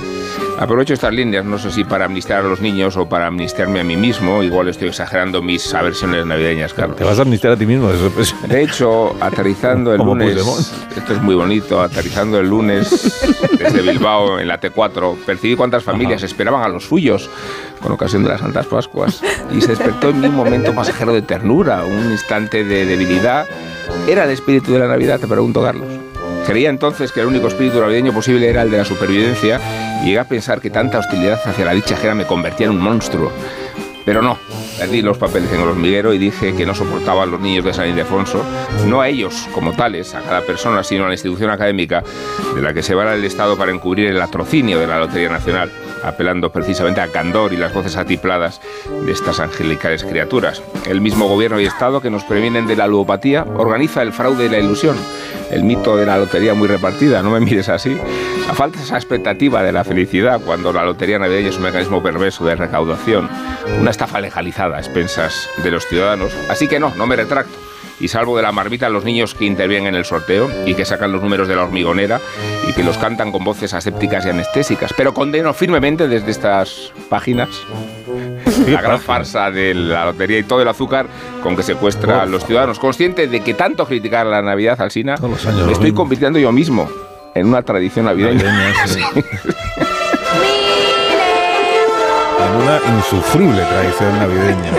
[0.59, 3.83] Aprovecho estas líneas, no sé si para amnistiar a los niños o para amnistiarme a
[3.83, 4.43] mí mismo.
[4.43, 6.97] Igual estoy exagerando mis aversiones navideñas, Carlos.
[6.97, 7.89] Te vas a amnistiar a ti mismo.
[7.89, 8.35] Eso, pues.
[8.47, 10.97] De hecho, aterrizando el lunes, Puigdemont.
[10.97, 12.89] esto es muy bonito, aterrizando el lunes
[13.57, 17.29] desde Bilbao en la T4, percibí cuántas familias esperaban a los suyos
[17.81, 19.21] con ocasión de las Santas Pascuas
[19.51, 23.45] y se despertó en mí un momento pasajero de ternura, un instante de debilidad.
[24.07, 25.19] ¿Era el espíritu de la Navidad?
[25.19, 25.87] Te pregunto, Carlos.
[26.45, 29.59] Creía entonces que el único espíritu navideño posible era el de la supervivencia
[30.01, 32.81] y llegué a pensar que tanta hostilidad hacia la dicha ajena me convertía en un
[32.81, 33.31] monstruo.
[34.05, 34.39] Pero no,
[34.79, 37.73] perdí los papeles en el hormiguero y dije que no soportaba a los niños de
[37.73, 38.43] San Ildefonso,
[38.87, 42.03] no a ellos como tales, a cada persona, sino a la institución académica
[42.55, 45.71] de la que se vale el Estado para encubrir el atrocinio de la Lotería Nacional,
[46.03, 48.61] apelando precisamente a candor y las voces atipladas
[49.05, 50.63] de estas angelicales criaturas.
[50.87, 54.49] El mismo gobierno y Estado que nos previenen de la ludopatía organiza el fraude y
[54.49, 54.95] la ilusión.
[55.49, 57.97] El mito de la lotería muy repartida, no me mires así.
[58.47, 62.45] A falta esa expectativa de la felicidad cuando la lotería navideña es un mecanismo perverso
[62.45, 63.29] de recaudación,
[63.79, 66.31] una estafa legalizada a expensas de los ciudadanos.
[66.49, 67.57] Así que no, no me retracto.
[67.99, 70.85] Y salvo de la marmita a los niños que intervienen en el sorteo y que
[70.85, 72.21] sacan los números de la hormigonera
[72.67, 74.93] y que los cantan con voces asépticas y anestésicas.
[74.95, 77.49] Pero condeno firmemente desde estas páginas
[78.67, 81.07] la gran farsa de la lotería y todo el azúcar
[81.43, 82.79] con que secuestra a los ciudadanos.
[82.79, 85.95] Consciente de que tanto criticar la Navidad, Alsina, años me lo estoy mismo.
[85.97, 86.89] convirtiendo yo mismo
[87.35, 88.43] en una tradición navideña.
[88.43, 89.01] Navideña, sí.
[92.39, 94.71] En una insufrible tradición navideña.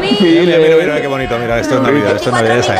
[0.00, 2.58] Mira, mira, mira, mira qué bonito, mira, esto es Navidad, esto es Navidad.
[2.58, 2.74] esa.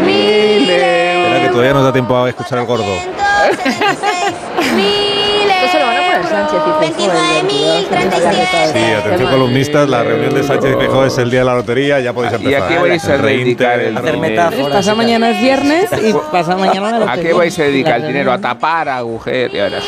[0.00, 2.84] Espera que todavía nos da tiempo a escuchar el gordo.
[6.28, 7.12] Sánchez y Feijóo
[8.72, 12.00] Sí, atención columnistas, la reunión de Sánchez y Feijóo es el día de la lotería,
[12.00, 12.62] ya podéis ¿Y empezar.
[12.62, 14.68] a qué vais a Reínte, dedicar el dinero?
[14.70, 17.22] Pasa mañana es viernes y pasa mañana la ¿A lotería.
[17.22, 18.32] qué vais a dedicar el dinero?
[18.32, 19.84] A tapar agujeros.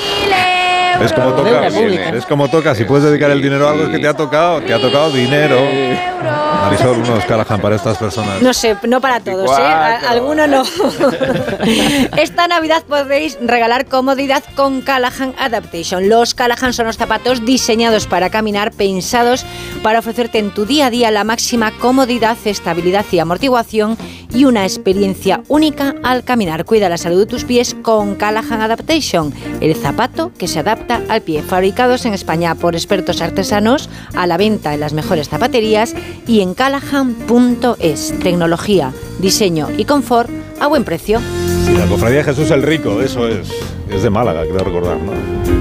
[1.00, 3.98] Es como toca, es como toca, si puedes dedicar el dinero a algo es que
[3.98, 5.56] te ha tocado, te ha tocado dinero.
[6.62, 8.42] Marisol, unos Callahan para estas personas.
[8.42, 9.62] No sé, no para todos, ¿eh?
[9.62, 10.62] A- Alguno no.
[12.16, 16.08] Esta Navidad podréis regalar comodidad con Callahan Adaptation.
[16.08, 19.44] Los Callahan son los zapatos diseñados para caminar, pensados
[19.82, 23.96] para ofrecerte en tu día a día la máxima comodidad, estabilidad y amortiguación
[24.32, 26.64] y una experiencia única al caminar.
[26.64, 31.22] Cuida la salud de tus pies con Callahan Adaptation, el zapato que se adapta al
[31.22, 31.42] pie.
[31.42, 35.94] Fabricados en España por expertos artesanos, a la venta en las mejores zapaterías
[36.26, 38.14] y en callahan.es.
[38.20, 40.30] Tecnología, diseño y confort
[40.60, 41.20] a buen precio.
[41.76, 43.48] La cofradía Jesús el Rico, eso es.
[43.90, 45.12] Es de Málaga, creo recordar, ¿no?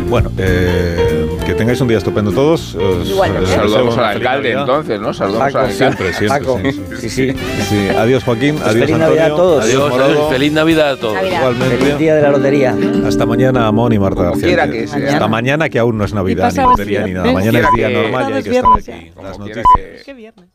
[0.10, 1.27] Bueno, eh,
[1.58, 2.76] tengáis un día estupendo todos.
[2.76, 3.08] Os-
[3.50, 5.14] Saludamos al alcalde, entonces, ¿no?
[5.14, 5.78] Saludamos Paco, al alcalde.
[5.78, 6.40] Siempre, siempre.
[6.40, 6.60] Paco.
[7.00, 7.34] Sí, sí.
[7.70, 8.56] Sí, Adiós, Joaquín.
[8.56, 9.08] Pues adiós, feliz Antonio.
[9.08, 9.64] Navidad a todos.
[9.64, 10.30] Adiós, Adiós, Morodo.
[10.30, 11.14] feliz Navidad a todos.
[11.16, 11.40] Navidad.
[11.40, 11.78] Igualmente.
[11.78, 12.78] Feliz día de la lotería.
[13.06, 14.48] Hasta mañana, Amón y Marta García.
[14.48, 15.14] quiera que sea.
[15.14, 17.32] Hasta mañana, que aún no es Navidad, ni lotería, ni nada.
[17.32, 19.12] Mañana es Como día normal y hay que estar aquí.
[19.16, 19.66] Como Las noticias.
[20.06, 20.50] Qué viernes.